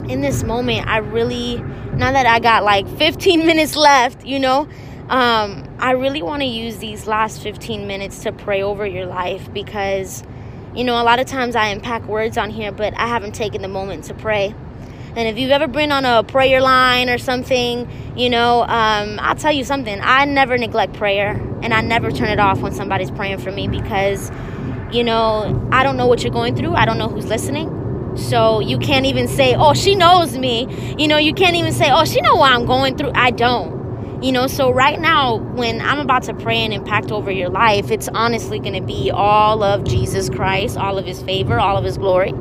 in 0.09 0.21
this 0.21 0.43
moment, 0.43 0.87
I 0.87 0.97
really, 0.97 1.57
now 1.93 2.11
that 2.11 2.25
I 2.25 2.39
got 2.39 2.63
like 2.63 2.87
15 2.97 3.45
minutes 3.45 3.75
left, 3.75 4.25
you 4.25 4.39
know, 4.39 4.67
um, 5.09 5.67
I 5.79 5.91
really 5.91 6.21
want 6.21 6.41
to 6.41 6.47
use 6.47 6.77
these 6.77 7.07
last 7.07 7.41
15 7.41 7.85
minutes 7.87 8.23
to 8.23 8.31
pray 8.31 8.61
over 8.63 8.85
your 8.85 9.05
life 9.05 9.51
because, 9.53 10.23
you 10.73 10.83
know, 10.83 11.01
a 11.01 11.03
lot 11.03 11.19
of 11.19 11.27
times 11.27 11.55
I 11.55 11.67
unpack 11.67 12.05
words 12.05 12.37
on 12.37 12.49
here, 12.49 12.71
but 12.71 12.93
I 12.97 13.07
haven't 13.07 13.33
taken 13.35 13.61
the 13.61 13.67
moment 13.67 14.05
to 14.05 14.13
pray. 14.13 14.55
And 15.15 15.27
if 15.27 15.37
you've 15.37 15.51
ever 15.51 15.67
been 15.67 15.91
on 15.91 16.05
a 16.05 16.23
prayer 16.23 16.61
line 16.61 17.09
or 17.09 17.17
something, 17.17 17.89
you 18.15 18.29
know, 18.29 18.61
um, 18.61 19.19
I'll 19.19 19.35
tell 19.35 19.51
you 19.51 19.65
something. 19.65 19.99
I 20.01 20.23
never 20.23 20.57
neglect 20.57 20.93
prayer 20.93 21.31
and 21.61 21.73
I 21.73 21.81
never 21.81 22.11
turn 22.11 22.29
it 22.29 22.39
off 22.39 22.61
when 22.61 22.73
somebody's 22.73 23.11
praying 23.11 23.39
for 23.39 23.51
me 23.51 23.67
because, 23.67 24.31
you 24.93 25.03
know, 25.03 25.67
I 25.73 25.83
don't 25.83 25.97
know 25.97 26.07
what 26.07 26.23
you're 26.23 26.31
going 26.31 26.55
through. 26.55 26.75
I 26.75 26.85
don't 26.85 26.97
know 26.97 27.09
who's 27.09 27.25
listening. 27.25 27.80
So 28.15 28.59
you 28.59 28.77
can't 28.77 29.05
even 29.05 29.27
say, 29.27 29.55
oh, 29.55 29.73
she 29.73 29.95
knows 29.95 30.37
me. 30.37 30.67
You 30.97 31.07
know, 31.07 31.17
you 31.17 31.33
can't 31.33 31.55
even 31.55 31.73
say, 31.73 31.89
oh, 31.91 32.05
she 32.05 32.21
know 32.21 32.35
what 32.35 32.51
I'm 32.51 32.65
going 32.65 32.97
through. 32.97 33.11
I 33.15 33.31
don't. 33.31 33.81
You 34.23 34.31
know, 34.31 34.45
so 34.45 34.69
right 34.69 34.99
now, 34.99 35.37
when 35.37 35.81
I'm 35.81 35.97
about 35.99 36.23
to 36.23 36.35
pray 36.35 36.57
and 36.57 36.71
impact 36.71 37.11
over 37.11 37.31
your 37.31 37.49
life, 37.49 37.89
it's 37.89 38.07
honestly 38.09 38.59
going 38.59 38.79
to 38.79 38.85
be 38.85 39.09
all 39.09 39.63
of 39.63 39.83
Jesus 39.83 40.29
Christ, 40.29 40.77
all 40.77 40.99
of 40.99 41.05
his 41.05 41.23
favor, 41.23 41.59
all 41.59 41.75
of 41.75 41.83
his 41.83 41.97
glory. 41.97 42.33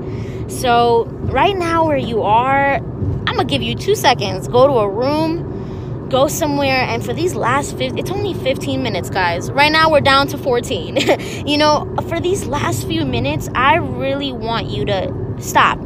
So, 0.50 1.05
right 1.05 1.57
now, 1.57 1.87
where 1.87 1.97
you 1.97 2.23
are, 2.23 2.75
I'm 2.75 3.25
gonna 3.25 3.45
give 3.45 3.62
you 3.62 3.77
two 3.77 3.95
seconds. 3.95 4.49
Go 4.49 4.67
to 4.67 4.73
a 4.75 4.89
room, 4.91 6.09
go 6.11 6.27
somewhere, 6.27 6.83
and 6.83 7.05
for 7.05 7.15
these 7.15 7.35
last 7.37 7.79
15, 7.79 7.97
it's 7.97 8.11
only 8.11 8.35
15 8.35 8.83
minutes, 8.83 9.09
guys. 9.09 9.50
Right 9.50 9.71
now, 9.71 9.91
we're 9.91 10.00
down 10.00 10.27
to 10.29 10.37
14. 10.37 10.97
you 11.47 11.57
know, 11.57 11.95
for 12.09 12.21
these 12.21 12.47
last 12.47 12.87
few 12.89 13.07
minutes, 13.07 13.49
I 13.55 13.77
really 13.77 14.33
want 14.33 14.69
you 14.69 14.85
to 14.87 15.20
stop. 15.40 15.78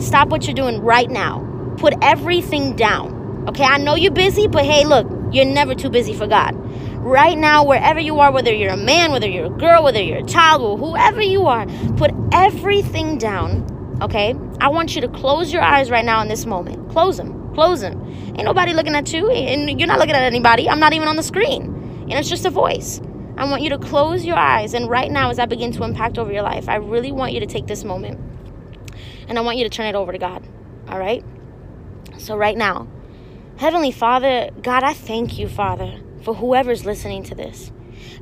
Stop 0.00 0.28
what 0.28 0.46
you're 0.46 0.54
doing 0.54 0.80
right 0.80 1.10
now. 1.10 1.74
Put 1.78 1.94
everything 2.02 2.76
down. 2.76 3.44
Okay, 3.48 3.64
I 3.64 3.78
know 3.78 3.94
you're 3.94 4.12
busy, 4.12 4.48
but 4.48 4.64
hey, 4.64 4.84
look, 4.84 5.06
you're 5.32 5.44
never 5.44 5.74
too 5.74 5.90
busy 5.90 6.14
for 6.14 6.26
God. 6.26 6.54
Right 6.96 7.38
now, 7.38 7.64
wherever 7.64 8.00
you 8.00 8.18
are, 8.18 8.32
whether 8.32 8.52
you're 8.52 8.72
a 8.72 8.76
man, 8.76 9.12
whether 9.12 9.28
you're 9.28 9.46
a 9.46 9.58
girl, 9.58 9.84
whether 9.84 10.02
you're 10.02 10.18
a 10.18 10.26
child, 10.26 10.62
or 10.62 10.76
whoever 10.76 11.22
you 11.22 11.46
are, 11.46 11.66
put 11.96 12.10
everything 12.32 13.18
down 13.18 13.64
okay? 14.02 14.34
I 14.60 14.68
want 14.68 14.94
you 14.94 15.00
to 15.02 15.08
close 15.08 15.52
your 15.52 15.62
eyes 15.62 15.90
right 15.90 16.04
now 16.04 16.20
in 16.22 16.28
this 16.28 16.46
moment. 16.46 16.90
Close 16.90 17.16
them. 17.16 17.54
Close 17.54 17.80
them. 17.80 18.02
Ain't 18.36 18.44
nobody 18.44 18.72
looking 18.74 18.94
at 18.94 19.12
you, 19.12 19.30
and 19.30 19.78
you're 19.80 19.88
not 19.88 19.98
looking 19.98 20.14
at 20.14 20.22
anybody. 20.22 20.68
I'm 20.68 20.80
not 20.80 20.92
even 20.92 21.08
on 21.08 21.16
the 21.16 21.22
screen. 21.22 21.64
And 22.02 22.12
it's 22.12 22.28
just 22.28 22.44
a 22.44 22.50
voice. 22.50 23.00
I 23.36 23.48
want 23.48 23.62
you 23.62 23.70
to 23.70 23.78
close 23.78 24.24
your 24.24 24.36
eyes, 24.36 24.74
and 24.74 24.88
right 24.88 25.10
now, 25.10 25.30
as 25.30 25.38
I 25.38 25.46
begin 25.46 25.72
to 25.72 25.84
impact 25.84 26.18
over 26.18 26.32
your 26.32 26.42
life, 26.42 26.68
I 26.68 26.76
really 26.76 27.12
want 27.12 27.32
you 27.32 27.40
to 27.40 27.46
take 27.46 27.66
this 27.66 27.84
moment 27.84 28.20
and 29.28 29.38
I 29.38 29.42
want 29.42 29.58
you 29.58 29.64
to 29.64 29.70
turn 29.70 29.86
it 29.86 29.94
over 29.94 30.12
to 30.12 30.18
God, 30.18 30.46
all 30.88 30.98
right? 30.98 31.24
So, 32.18 32.36
right 32.36 32.56
now, 32.56 32.88
Heavenly 33.56 33.92
Father, 33.92 34.50
God, 34.62 34.82
I 34.82 34.92
thank 34.92 35.38
you, 35.38 35.48
Father, 35.48 36.00
for 36.22 36.34
whoever's 36.34 36.84
listening 36.84 37.22
to 37.24 37.34
this. 37.34 37.72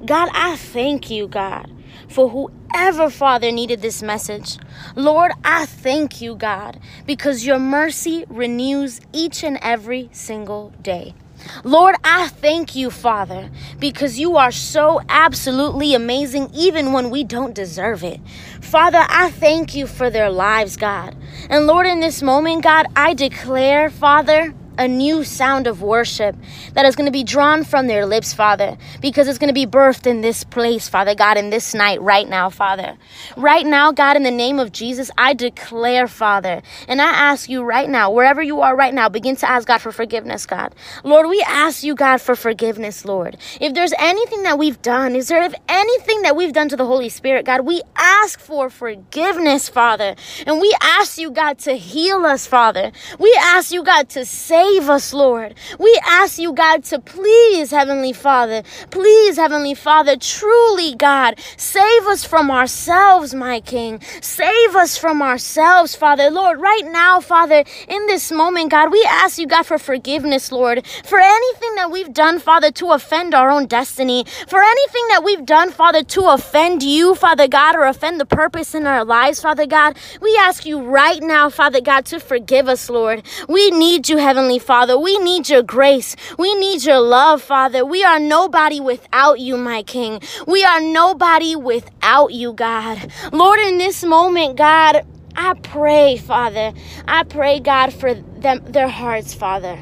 God, 0.05 0.29
I 0.33 0.57
thank 0.57 1.11
you, 1.11 1.27
God, 1.27 1.73
for 2.09 2.29
whoever, 2.29 3.11
Father, 3.11 3.51
needed 3.51 3.83
this 3.83 4.03
message. 4.03 4.59
Lord, 4.95 5.33
I 5.45 5.67
thank 5.67 6.21
you, 6.21 6.37
God, 6.37 6.79
because 7.07 7.47
your 7.47 7.59
mercy 7.59 8.25
renews 8.29 9.01
each 9.13 9.43
and 9.43 9.59
every 9.63 10.09
single 10.13 10.73
day. 10.83 11.15
Lord, 11.63 11.97
I 12.05 12.29
thank 12.29 12.75
you, 12.75 12.91
Father, 12.91 13.51
because 13.79 14.19
you 14.19 14.37
are 14.37 14.53
so 14.53 15.01
absolutely 15.09 15.95
amazing, 15.95 16.51
even 16.55 16.93
when 16.93 17.11
we 17.11 17.25
don't 17.25 17.55
deserve 17.55 18.05
it. 18.05 18.21
Father, 18.61 19.05
I 19.09 19.31
thank 19.31 19.75
you 19.75 19.87
for 19.87 20.11
their 20.11 20.31
lives, 20.31 20.77
God. 20.77 21.17
And 21.49 21.67
Lord, 21.67 21.87
in 21.87 22.01
this 22.01 22.23
moment, 22.23 22.63
God, 22.63 22.87
I 22.97 23.15
declare, 23.15 23.91
Father, 23.91 24.55
a 24.79 24.89
new 24.89 25.25
sound 25.25 25.67
of 25.67 25.83
worship 25.83 26.37
that 26.73 26.85
is 26.85 26.97
going 26.97 27.07
to 27.07 27.13
be 27.13 27.25
drawn 27.25 27.65
from 27.65 27.87
their 27.87 28.07
lips, 28.07 28.33
Father, 28.33 28.77
because 29.01 29.29
it's 29.29 29.39
going 29.39 29.49
to 29.49 29.55
be 29.55 29.67
birthed 29.67 30.07
in 30.07 30.21
this 30.21 30.45
place, 30.45 30.89
Father 30.89 31.15
God, 31.15 31.37
in 31.37 31.51
this 31.51 31.75
night, 31.75 32.01
right 32.03 32.29
now, 32.29 32.51
Father. 32.51 32.97
Right 33.37 33.67
now, 33.67 33.93
God, 33.93 34.17
in 34.17 34.23
the 34.23 34.31
name 34.31 34.59
of 34.59 34.73
Jesus, 34.73 35.11
I 35.17 35.35
declare, 35.35 36.09
Father, 36.09 36.63
and 36.89 37.01
I 37.01 37.11
ask 37.11 37.49
you 37.49 37.63
right 37.63 37.89
now, 37.89 38.11
wherever 38.11 38.43
you 38.43 38.61
are 38.61 38.75
right 38.77 38.95
now, 38.95 39.09
begin 39.09 39.37
to 39.37 39.49
ask 39.49 39.69
God 39.69 39.79
for 39.79 39.93
forgiveness, 39.93 40.47
God. 40.47 40.75
Lord, 41.05 41.29
we 41.29 41.43
ask 41.47 41.85
you, 41.85 41.95
God, 41.95 42.21
for 42.21 42.35
forgiveness, 42.35 43.05
Lord. 43.05 43.37
If 43.61 43.75
there's 43.75 43.93
anything 43.99 44.43
that 44.43 44.59
we've 44.59 44.81
done, 44.83 45.15
is 45.15 45.29
there 45.29 45.49
anything 45.69 46.23
that 46.23 46.37
we've 46.37 46.53
done 46.53 46.69
to 46.69 46.77
the 46.77 46.87
Holy 46.87 47.09
Spirit, 47.09 47.47
God, 47.47 47.61
we 47.61 47.83
ask 47.97 48.41
for 48.41 48.71
forgiveness, 48.71 49.69
Father. 49.69 50.15
And 50.47 50.61
we 50.61 50.75
ask 50.81 51.19
you, 51.19 51.31
God, 51.31 51.59
to 51.61 51.75
heal 51.75 52.25
us, 52.27 52.47
Father. 52.47 52.93
We 53.19 53.37
ask 53.41 53.73
you, 53.73 53.85
God, 53.85 54.09
to 54.11 54.25
save 54.25 54.64
Save 54.65 54.89
us, 54.89 55.13
Lord. 55.13 55.55
We 55.79 56.01
ask 56.07 56.39
you, 56.39 56.55
God, 56.55 56.85
to 56.85 56.99
please, 56.99 57.71
Heavenly 57.71 58.15
Father, 58.15 58.63
please, 58.91 59.37
Heavenly 59.37 59.75
Father, 59.75 60.17
truly, 60.17 60.95
God, 60.95 61.39
save 61.59 62.07
us 62.07 62.25
from 62.25 62.51
ourselves, 62.51 63.35
my 63.35 63.61
King. 63.61 64.01
Save 64.23 64.75
us 64.75 64.97
from 64.97 65.21
ourselves, 65.21 65.95
Father. 65.95 66.31
Lord, 66.31 66.61
right 66.63 66.87
now, 66.87 67.21
Father, 67.21 67.63
in 67.89 68.07
this 68.07 68.33
moment, 68.33 68.71
God, 68.71 68.91
we 68.91 69.07
ask 69.07 69.39
you, 69.39 69.47
God, 69.47 69.67
for 69.67 69.77
forgiveness, 69.77 70.51
Lord, 70.51 70.87
for 71.05 71.21
anything 71.21 71.75
that 71.75 71.91
we've 71.91 72.15
done, 72.15 72.39
Father, 72.39 72.71
to 72.73 72.93
offend 72.93 73.35
our 73.35 73.51
own 73.51 73.67
destiny, 73.67 74.25
for 74.49 74.63
anything 74.63 75.09
that 75.09 75.23
we've 75.23 75.45
done, 75.45 75.73
Father, 75.73 76.03
to 76.03 76.23
offend 76.29 76.83
you, 76.83 77.15
Father 77.15 77.49
God, 77.49 77.77
or 77.77 77.85
offend 77.85 78.19
the 78.19 78.25
purpose 78.25 78.75
in 78.75 78.87
our 78.87 79.05
lives, 79.05 79.43
Father 79.43 79.67
God. 79.67 79.99
We 80.23 80.35
ask 80.41 80.65
you 80.65 80.81
right 80.81 81.23
now, 81.23 81.51
Father 81.51 81.83
God, 81.83 82.07
to 82.07 82.19
forgive 82.19 82.67
us, 82.67 82.89
Lord. 82.89 83.23
We 83.47 83.71
need 83.71 84.09
you, 84.09 84.17
Heavenly 84.17 84.54
Heavenly 84.55 84.67
Father. 84.67 84.97
We 84.97 85.19
need 85.19 85.49
your 85.49 85.63
grace. 85.65 86.15
We 86.39 86.55
need 86.55 86.85
your 86.85 87.01
love, 87.01 87.43
Father. 87.43 87.85
We 87.85 88.05
are 88.05 88.21
nobody 88.21 88.79
without 88.79 89.41
you, 89.41 89.57
my 89.57 89.83
King. 89.83 90.21
We 90.47 90.63
are 90.65 90.81
nobody 90.81 91.57
without 91.57 92.33
you, 92.33 92.53
God. 92.53 93.11
Lord, 93.33 93.59
in 93.59 93.79
this 93.79 94.05
moment, 94.05 94.57
God, 94.57 95.05
I 95.35 95.55
pray, 95.55 96.19
Father. 96.19 96.73
I 97.09 97.25
pray, 97.25 97.59
God, 97.59 97.93
for 97.93 98.15
them 98.15 98.61
their 98.67 98.89
hearts, 98.89 99.35
Father 99.35 99.77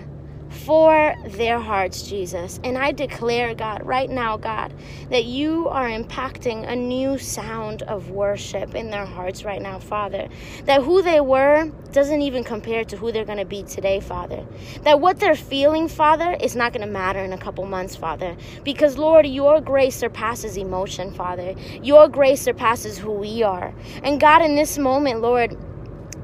for 0.64 1.14
their 1.26 1.58
hearts, 1.58 2.02
Jesus. 2.08 2.60
And 2.64 2.78
I 2.78 2.92
declare, 2.92 3.54
God, 3.54 3.84
right 3.84 4.08
now, 4.08 4.36
God, 4.36 4.72
that 5.10 5.24
you 5.24 5.68
are 5.68 5.88
impacting 5.88 6.68
a 6.68 6.76
new 6.76 7.18
sound 7.18 7.82
of 7.82 8.10
worship 8.10 8.74
in 8.74 8.90
their 8.90 9.04
hearts 9.04 9.44
right 9.44 9.60
now, 9.60 9.78
Father. 9.78 10.28
That 10.64 10.82
who 10.82 11.02
they 11.02 11.20
were 11.20 11.70
doesn't 11.92 12.22
even 12.22 12.44
compare 12.44 12.84
to 12.84 12.96
who 12.96 13.12
they're 13.12 13.24
going 13.24 13.38
to 13.38 13.44
be 13.44 13.62
today, 13.64 14.00
Father. 14.00 14.44
That 14.82 15.00
what 15.00 15.18
they're 15.18 15.34
feeling, 15.34 15.88
Father, 15.88 16.36
is 16.40 16.54
not 16.54 16.72
going 16.72 16.86
to 16.86 16.92
matter 16.92 17.20
in 17.20 17.32
a 17.32 17.38
couple 17.38 17.64
months, 17.66 17.96
Father. 17.96 18.36
Because, 18.64 18.96
Lord, 18.96 19.26
your 19.26 19.60
grace 19.60 19.96
surpasses 19.96 20.56
emotion, 20.56 21.12
Father. 21.12 21.54
Your 21.82 22.08
grace 22.08 22.40
surpasses 22.40 22.98
who 22.98 23.12
we 23.12 23.42
are. 23.42 23.74
And, 24.02 24.20
God, 24.20 24.42
in 24.42 24.54
this 24.54 24.78
moment, 24.78 25.20
Lord, 25.20 25.56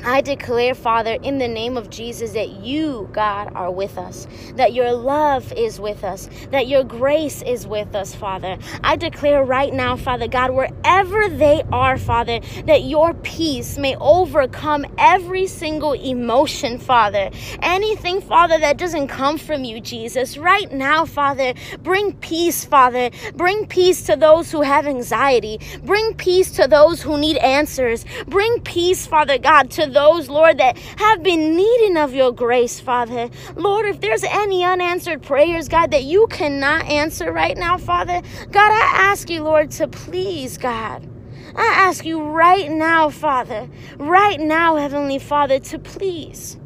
I 0.04 0.20
declare, 0.20 0.74
Father, 0.74 1.18
in 1.22 1.38
the 1.38 1.48
name 1.48 1.76
of 1.76 1.90
Jesus, 1.90 2.32
that 2.32 2.48
you, 2.64 3.08
God, 3.12 3.52
are 3.54 3.70
with 3.70 3.98
us, 3.98 4.26
that 4.54 4.72
your 4.72 4.92
love 4.92 5.52
is 5.52 5.80
with 5.80 6.04
us, 6.04 6.28
that 6.50 6.68
your 6.68 6.84
grace 6.84 7.42
is 7.42 7.66
with 7.66 7.94
us, 7.94 8.14
Father. 8.14 8.58
I 8.84 8.96
declare 8.96 9.44
right 9.44 9.72
now, 9.72 9.96
Father 9.96 10.28
God, 10.28 10.52
wherever 10.52 11.28
they 11.28 11.62
are, 11.72 11.98
Father, 11.98 12.40
that 12.66 12.84
your 12.84 13.14
peace 13.14 13.76
may 13.76 13.96
overcome 13.96 14.86
every 14.98 15.46
single 15.46 15.92
emotion, 15.92 16.78
Father. 16.78 17.30
Anything, 17.60 18.20
Father, 18.20 18.58
that 18.60 18.78
doesn't 18.78 19.08
come 19.08 19.36
from 19.36 19.64
you, 19.64 19.80
Jesus, 19.80 20.38
right 20.38 20.70
now, 20.70 21.04
Father, 21.04 21.54
bring 21.82 22.12
peace, 22.14 22.64
Father. 22.64 23.10
Bring 23.34 23.66
peace 23.66 24.02
to 24.04 24.16
those 24.16 24.50
who 24.50 24.62
have 24.62 24.86
anxiety. 24.86 25.58
Bring 25.82 26.14
peace 26.14 26.52
to 26.52 26.68
those 26.68 27.02
who 27.02 27.18
need 27.18 27.36
answers. 27.38 28.04
Bring 28.26 28.60
peace, 28.60 29.06
Father 29.06 29.38
God, 29.38 29.70
to 29.72 29.87
those, 29.88 30.28
Lord, 30.28 30.58
that 30.58 30.78
have 30.78 31.22
been 31.22 31.56
needing 31.56 31.96
of 31.96 32.14
your 32.14 32.32
grace, 32.32 32.80
Father. 32.80 33.30
Lord, 33.56 33.86
if 33.86 34.00
there's 34.00 34.24
any 34.24 34.64
unanswered 34.64 35.22
prayers, 35.22 35.68
God, 35.68 35.90
that 35.90 36.04
you 36.04 36.26
cannot 36.28 36.84
answer 36.86 37.32
right 37.32 37.56
now, 37.56 37.78
Father, 37.78 38.22
God, 38.50 38.72
I 38.72 38.92
ask 38.94 39.30
you, 39.30 39.42
Lord, 39.42 39.70
to 39.72 39.88
please, 39.88 40.58
God. 40.58 41.08
I 41.56 41.64
ask 41.64 42.04
you 42.04 42.22
right 42.22 42.70
now, 42.70 43.10
Father, 43.10 43.68
right 43.96 44.38
now, 44.38 44.76
Heavenly 44.76 45.18
Father, 45.18 45.58
to 45.58 45.78
please 45.78 46.56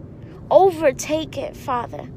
overtake 0.50 1.38
it, 1.38 1.56
Father 1.56 2.08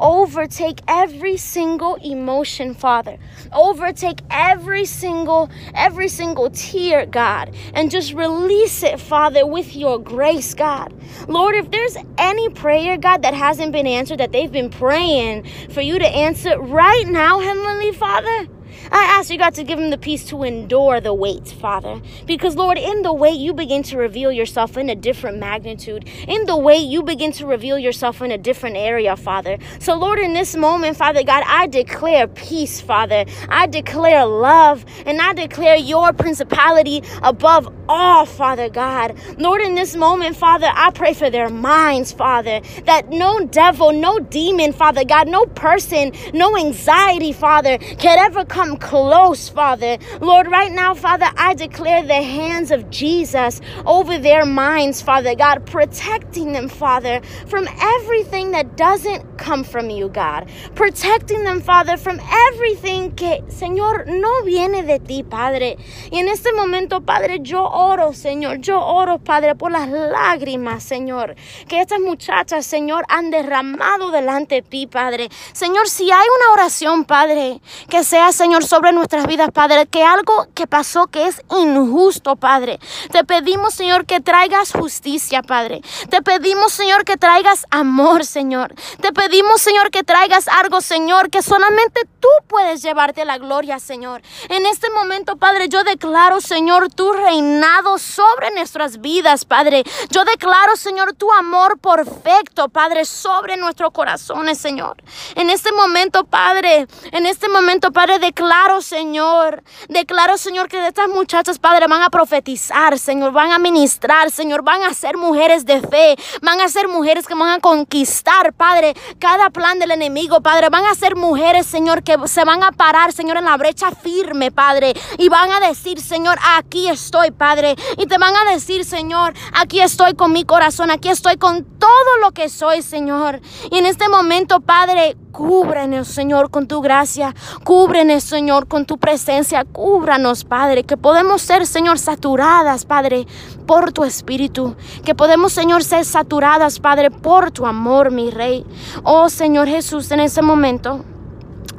overtake 0.00 0.80
every 0.88 1.36
single 1.36 1.96
emotion 1.96 2.74
father. 2.74 3.18
Overtake 3.52 4.20
every 4.30 4.84
single 4.84 5.50
every 5.74 6.08
single 6.08 6.50
tear 6.50 7.06
god 7.06 7.54
and 7.74 7.90
just 7.90 8.12
release 8.12 8.82
it 8.82 9.00
father 9.00 9.46
with 9.46 9.74
your 9.76 9.98
grace 9.98 10.54
god. 10.54 10.92
Lord 11.28 11.54
if 11.54 11.70
there's 11.70 11.96
any 12.18 12.48
prayer 12.50 12.96
god 12.96 13.22
that 13.22 13.34
hasn't 13.34 13.72
been 13.72 13.86
answered 13.86 14.18
that 14.18 14.32
they've 14.32 14.52
been 14.52 14.70
praying 14.70 15.44
for 15.70 15.80
you 15.80 15.98
to 15.98 16.06
answer 16.06 16.58
right 16.60 17.06
now 17.06 17.40
heavenly 17.40 17.92
father 17.92 18.48
I 18.90 19.04
ask 19.18 19.30
you, 19.30 19.38
God, 19.38 19.54
to 19.54 19.64
give 19.64 19.78
him 19.78 19.90
the 19.90 19.98
peace 19.98 20.24
to 20.26 20.42
endure 20.42 21.00
the 21.00 21.14
weight, 21.14 21.48
Father. 21.48 22.00
Because, 22.26 22.56
Lord, 22.56 22.78
in 22.78 23.02
the 23.02 23.12
weight, 23.12 23.38
you 23.38 23.52
begin 23.52 23.82
to 23.84 23.98
reveal 23.98 24.32
yourself 24.32 24.76
in 24.76 24.88
a 24.88 24.94
different 24.94 25.38
magnitude. 25.38 26.08
In 26.26 26.46
the 26.46 26.56
weight, 26.56 26.86
you 26.86 27.02
begin 27.02 27.32
to 27.32 27.46
reveal 27.46 27.78
yourself 27.78 28.22
in 28.22 28.30
a 28.30 28.38
different 28.38 28.76
area, 28.76 29.16
Father. 29.16 29.58
So, 29.78 29.94
Lord, 29.94 30.18
in 30.18 30.32
this 30.32 30.56
moment, 30.56 30.96
Father 30.96 31.22
God, 31.22 31.44
I 31.46 31.66
declare 31.66 32.26
peace, 32.26 32.80
Father. 32.80 33.24
I 33.48 33.66
declare 33.66 34.24
love, 34.24 34.84
and 35.04 35.20
I 35.20 35.32
declare 35.32 35.76
your 35.76 36.12
principality 36.12 37.02
above 37.22 37.72
all, 37.88 38.26
Father 38.26 38.68
God. 38.68 39.18
Lord, 39.38 39.60
in 39.60 39.74
this 39.74 39.96
moment, 39.96 40.36
Father, 40.36 40.68
I 40.72 40.90
pray 40.90 41.14
for 41.14 41.30
their 41.30 41.48
minds, 41.48 42.12
Father, 42.12 42.60
that 42.84 43.10
no 43.10 43.44
devil, 43.44 43.92
no 43.92 44.18
demon, 44.18 44.72
Father 44.72 45.04
God, 45.04 45.28
no 45.28 45.46
person, 45.46 46.12
no 46.32 46.56
anxiety, 46.56 47.32
Father, 47.32 47.78
can 47.78 48.18
ever 48.18 48.44
come 48.44 48.76
close, 48.80 49.48
Father. 49.48 49.98
Lord, 50.20 50.48
right 50.48 50.72
now, 50.72 50.94
Father, 50.94 51.28
I 51.36 51.54
declare 51.54 52.02
the 52.02 52.22
hands 52.22 52.70
of 52.70 52.90
Jesus 52.90 53.60
over 53.86 54.18
their 54.18 54.44
minds, 54.44 55.02
Father 55.02 55.34
God, 55.34 55.66
protecting 55.66 56.52
them, 56.52 56.68
Father, 56.68 57.20
from 57.46 57.68
everything 57.80 58.52
that 58.52 58.76
doesn't 58.76 59.38
come 59.38 59.64
from 59.64 59.90
you, 59.90 60.08
God. 60.08 60.48
Protecting 60.74 61.44
them, 61.44 61.60
Father, 61.60 61.96
from 61.96 62.20
everything 62.48 63.12
que, 63.12 63.42
Señor, 63.48 64.06
no 64.06 64.42
viene 64.42 64.82
de 64.82 64.98
ti, 64.98 65.22
Padre. 65.22 65.76
Y 66.10 66.18
en 66.18 66.28
este 66.28 66.52
momento, 66.52 67.00
Padre, 67.00 67.38
yo 67.40 67.64
oro, 67.64 68.12
Señor, 68.12 68.58
yo 68.58 68.80
oro, 68.80 69.18
Padre, 69.18 69.54
por 69.54 69.70
las 69.70 69.88
lágrimas, 69.88 70.82
Señor, 70.82 71.34
que 71.68 71.80
estas 71.80 72.00
muchachas, 72.00 72.66
Señor, 72.66 73.04
han 73.08 73.30
derramado 73.30 74.10
delante 74.10 74.56
de 74.56 74.62
ti, 74.62 74.86
Padre. 74.86 75.28
Señor, 75.52 75.88
si 75.88 76.10
hay 76.10 76.26
una 76.40 76.52
oración, 76.52 77.04
Padre, 77.04 77.60
que 77.88 78.04
sea, 78.04 78.32
Señor, 78.32 78.64
sobre 78.68 78.92
nuestras 78.92 79.26
vidas, 79.26 79.48
Padre, 79.52 79.86
que 79.86 80.04
algo 80.04 80.46
que 80.54 80.66
pasó 80.66 81.06
que 81.06 81.26
es 81.26 81.42
injusto, 81.50 82.36
Padre. 82.36 82.78
Te 83.10 83.24
pedimos, 83.24 83.72
Señor, 83.72 84.04
que 84.04 84.20
traigas 84.20 84.72
justicia, 84.72 85.42
Padre. 85.42 85.80
Te 86.10 86.20
pedimos, 86.20 86.72
Señor, 86.72 87.04
que 87.04 87.16
traigas 87.16 87.66
amor, 87.70 88.26
Señor. 88.26 88.74
Te 89.00 89.12
pedimos, 89.12 89.62
Señor, 89.62 89.90
que 89.90 90.04
traigas 90.04 90.48
algo, 90.48 90.82
Señor, 90.82 91.30
que 91.30 91.40
solamente 91.40 92.02
tú 92.20 92.28
puedes 92.46 92.82
llevarte 92.82 93.24
la 93.24 93.38
gloria, 93.38 93.78
Señor. 93.78 94.20
En 94.50 94.66
este 94.66 94.90
momento, 94.90 95.36
Padre, 95.36 95.68
yo 95.70 95.82
declaro, 95.82 96.42
Señor, 96.42 96.92
tu 96.92 97.10
reinado 97.12 97.96
sobre 97.98 98.50
nuestras 98.50 99.00
vidas, 99.00 99.46
Padre. 99.46 99.82
Yo 100.10 100.24
declaro, 100.26 100.76
Señor, 100.76 101.14
tu 101.14 101.32
amor 101.32 101.78
perfecto, 101.78 102.68
Padre, 102.68 103.06
sobre 103.06 103.56
nuestros 103.56 103.92
corazones, 103.92 104.58
Señor. 104.58 105.02
En 105.36 105.48
este 105.48 105.72
momento, 105.72 106.24
Padre, 106.24 106.86
en 107.12 107.24
este 107.24 107.48
momento, 107.48 107.92
Padre, 107.92 108.18
declaro, 108.18 108.57
Señor, 108.80 109.62
declaro, 109.88 110.36
Señor, 110.36 110.68
que 110.68 110.80
de 110.80 110.88
estas 110.88 111.08
muchachas, 111.08 111.58
Padre, 111.58 111.86
van 111.86 112.02
a 112.02 112.10
profetizar, 112.10 112.98
Señor, 112.98 113.32
van 113.32 113.52
a 113.52 113.58
ministrar, 113.58 114.30
Señor, 114.30 114.62
van 114.62 114.82
a 114.82 114.94
ser 114.94 115.16
mujeres 115.16 115.64
de 115.64 115.80
fe, 115.80 116.16
van 116.42 116.60
a 116.60 116.68
ser 116.68 116.88
mujeres 116.88 117.26
que 117.26 117.34
van 117.34 117.50
a 117.50 117.60
conquistar, 117.60 118.52
Padre, 118.52 118.94
cada 119.20 119.50
plan 119.50 119.78
del 119.78 119.92
enemigo, 119.92 120.40
Padre, 120.40 120.70
van 120.70 120.84
a 120.86 120.94
ser 120.94 121.14
mujeres, 121.14 121.66
Señor, 121.66 122.02
que 122.02 122.16
se 122.26 122.44
van 122.44 122.62
a 122.64 122.72
parar, 122.72 123.12
Señor, 123.12 123.36
en 123.36 123.44
la 123.44 123.56
brecha 123.56 123.92
firme, 123.92 124.50
Padre, 124.50 124.92
y 125.18 125.28
van 125.28 125.52
a 125.52 125.60
decir, 125.60 126.00
Señor, 126.00 126.38
aquí 126.56 126.88
estoy, 126.88 127.30
Padre, 127.30 127.76
y 127.96 128.06
te 128.06 128.18
van 128.18 128.34
a 128.34 128.50
decir, 128.52 128.84
Señor, 128.84 129.34
aquí 129.52 129.80
estoy 129.80 130.14
con 130.14 130.32
mi 130.32 130.44
corazón, 130.44 130.90
aquí 130.90 131.08
estoy 131.08 131.36
con 131.36 131.64
todo 131.78 132.16
lo 132.20 132.32
que 132.32 132.48
soy, 132.48 132.82
Señor. 132.82 133.40
Y 133.70 133.78
en 133.78 133.86
este 133.86 134.08
momento, 134.08 134.60
Padre, 134.60 135.16
cúbrenos, 135.38 136.08
Señor, 136.08 136.50
con 136.50 136.66
tu 136.66 136.80
gracia, 136.80 137.32
cúbrenos, 137.62 138.24
Señor, 138.24 138.66
con 138.66 138.86
tu 138.86 138.98
presencia, 138.98 139.64
cúbranos, 139.64 140.42
Padre, 140.44 140.82
que 140.82 140.96
podemos 140.96 141.42
ser, 141.42 141.64
Señor, 141.64 142.00
saturadas, 142.00 142.84
Padre, 142.84 143.24
por 143.64 143.92
tu 143.92 144.02
espíritu, 144.02 144.74
que 145.04 145.14
podemos, 145.14 145.52
Señor, 145.52 145.84
ser 145.84 146.04
saturadas, 146.04 146.80
Padre, 146.80 147.12
por 147.12 147.52
tu 147.52 147.66
amor, 147.66 148.10
mi 148.10 148.32
Rey. 148.32 148.66
Oh, 149.04 149.28
Señor 149.28 149.68
Jesús, 149.68 150.10
en 150.10 150.18
ese 150.18 150.42
momento, 150.42 151.04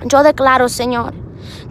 yo 0.05 0.23
declaro, 0.23 0.69
Señor, 0.69 1.13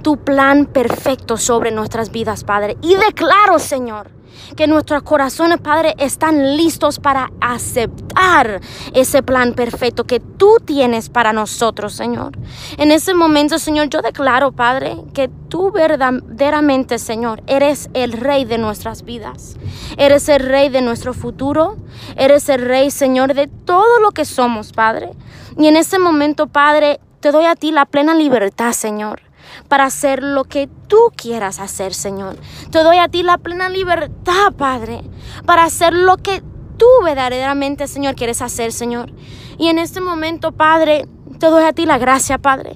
tu 0.02 0.18
plan 0.18 0.66
perfecto 0.66 1.38
sobre 1.38 1.70
nuestras 1.70 2.10
vidas, 2.10 2.44
Padre. 2.44 2.76
Y 2.82 2.96
declaro, 2.96 3.58
Señor, 3.58 4.17
que 4.56 4.66
nuestros 4.66 5.02
corazones, 5.02 5.58
Padre, 5.60 5.94
están 5.98 6.56
listos 6.56 6.98
para 6.98 7.30
aceptar 7.40 8.60
ese 8.94 9.22
plan 9.22 9.54
perfecto 9.54 10.04
que 10.04 10.20
tú 10.20 10.56
tienes 10.64 11.08
para 11.08 11.32
nosotros, 11.32 11.94
Señor. 11.94 12.32
En 12.76 12.90
ese 12.90 13.14
momento, 13.14 13.58
Señor, 13.58 13.88
yo 13.88 14.02
declaro, 14.02 14.52
Padre, 14.52 14.96
que 15.14 15.28
tú 15.48 15.70
verdaderamente, 15.70 16.98
Señor, 16.98 17.42
eres 17.46 17.90
el 17.94 18.12
rey 18.12 18.44
de 18.44 18.58
nuestras 18.58 19.04
vidas. 19.04 19.56
Eres 19.96 20.28
el 20.28 20.40
rey 20.40 20.68
de 20.68 20.82
nuestro 20.82 21.14
futuro. 21.14 21.76
Eres 22.16 22.48
el 22.48 22.62
rey, 22.62 22.90
Señor, 22.90 23.34
de 23.34 23.46
todo 23.46 24.00
lo 24.00 24.10
que 24.12 24.24
somos, 24.24 24.72
Padre. 24.72 25.10
Y 25.56 25.66
en 25.66 25.76
ese 25.76 25.98
momento, 25.98 26.46
Padre, 26.46 27.00
te 27.20 27.32
doy 27.32 27.46
a 27.46 27.56
ti 27.56 27.72
la 27.72 27.86
plena 27.86 28.14
libertad, 28.14 28.72
Señor 28.72 29.27
para 29.68 29.84
hacer 29.84 30.22
lo 30.22 30.44
que 30.44 30.68
tú 30.88 31.12
quieras 31.16 31.60
hacer, 31.60 31.94
Señor. 31.94 32.36
Te 32.70 32.82
doy 32.82 32.98
a 32.98 33.08
ti 33.08 33.22
la 33.22 33.38
plena 33.38 33.68
libertad, 33.68 34.52
Padre, 34.56 35.02
para 35.44 35.64
hacer 35.64 35.92
lo 35.92 36.16
que 36.16 36.42
tú 36.76 36.86
verdaderamente, 37.04 37.86
Señor, 37.88 38.14
quieres 38.14 38.40
hacer, 38.42 38.72
Señor. 38.72 39.12
Y 39.58 39.68
en 39.68 39.78
este 39.78 40.00
momento, 40.00 40.52
Padre, 40.52 41.06
te 41.38 41.46
doy 41.46 41.64
a 41.64 41.72
ti 41.72 41.86
la 41.86 41.98
gracia, 41.98 42.38
Padre. 42.38 42.74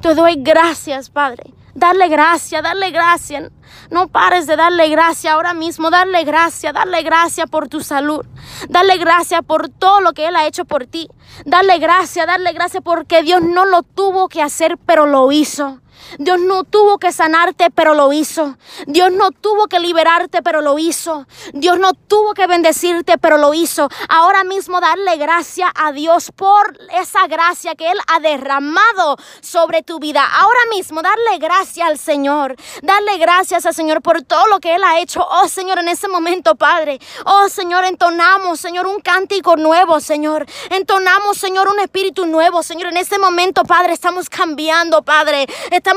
Te 0.00 0.14
doy 0.14 0.36
gracias, 0.36 1.08
Padre. 1.10 1.54
Darle 1.74 2.08
gracia, 2.08 2.62
darle 2.62 2.92
gracia. 2.92 3.50
No 3.90 4.06
pares 4.06 4.46
de 4.46 4.54
darle 4.54 4.88
gracia 4.88 5.32
ahora 5.32 5.54
mismo. 5.54 5.90
Darle 5.90 6.22
gracia, 6.22 6.72
darle 6.72 7.02
gracia 7.02 7.46
por 7.46 7.68
tu 7.68 7.80
salud. 7.80 8.24
Darle 8.68 8.96
gracia 8.98 9.42
por 9.42 9.68
todo 9.68 10.00
lo 10.00 10.12
que 10.12 10.28
Él 10.28 10.36
ha 10.36 10.46
hecho 10.46 10.64
por 10.64 10.86
ti. 10.86 11.08
Darle 11.44 11.78
gracia, 11.78 12.26
darle 12.26 12.52
gracia 12.52 12.80
porque 12.80 13.22
Dios 13.22 13.42
no 13.42 13.64
lo 13.64 13.82
tuvo 13.82 14.28
que 14.28 14.42
hacer, 14.42 14.78
pero 14.78 15.06
lo 15.06 15.32
hizo. 15.32 15.80
Dios 16.18 16.40
no 16.40 16.64
tuvo 16.64 16.98
que 16.98 17.12
sanarte, 17.12 17.70
pero 17.70 17.94
lo 17.94 18.12
hizo. 18.12 18.56
Dios 18.86 19.10
no 19.12 19.30
tuvo 19.30 19.66
que 19.66 19.80
liberarte, 19.80 20.42
pero 20.42 20.60
lo 20.60 20.78
hizo. 20.78 21.26
Dios 21.52 21.78
no 21.78 21.92
tuvo 21.94 22.34
que 22.34 22.46
bendecirte, 22.46 23.18
pero 23.18 23.38
lo 23.38 23.54
hizo. 23.54 23.88
Ahora 24.08 24.44
mismo 24.44 24.80
darle 24.80 25.16
gracia 25.16 25.72
a 25.74 25.92
Dios 25.92 26.30
por 26.34 26.78
esa 26.92 27.26
gracia 27.26 27.74
que 27.74 27.90
Él 27.90 27.98
ha 28.06 28.20
derramado 28.20 29.16
sobre 29.40 29.82
tu 29.82 29.98
vida. 29.98 30.24
Ahora 30.24 30.60
mismo 30.70 31.02
darle 31.02 31.38
gracia 31.38 31.86
al 31.86 31.98
Señor. 31.98 32.56
Darle 32.82 33.18
gracias 33.18 33.66
al 33.66 33.74
Señor 33.74 34.02
por 34.02 34.22
todo 34.22 34.46
lo 34.46 34.60
que 34.60 34.74
Él 34.74 34.84
ha 34.84 34.98
hecho. 35.00 35.26
Oh 35.28 35.48
Señor, 35.48 35.78
en 35.78 35.88
ese 35.88 36.08
momento, 36.08 36.54
Padre. 36.54 36.98
Oh 37.24 37.48
Señor, 37.48 37.84
entonamos, 37.84 38.60
Señor, 38.60 38.86
un 38.86 39.00
cántico 39.00 39.56
nuevo, 39.56 40.00
Señor. 40.00 40.46
Entonamos, 40.70 41.38
Señor, 41.38 41.68
un 41.68 41.80
espíritu 41.80 42.26
nuevo, 42.26 42.62
Señor. 42.62 42.88
En 42.88 42.96
ese 42.96 43.18
momento, 43.18 43.64
Padre, 43.64 43.92
estamos 43.92 44.28
cambiando, 44.28 45.02
Padre. 45.02 45.46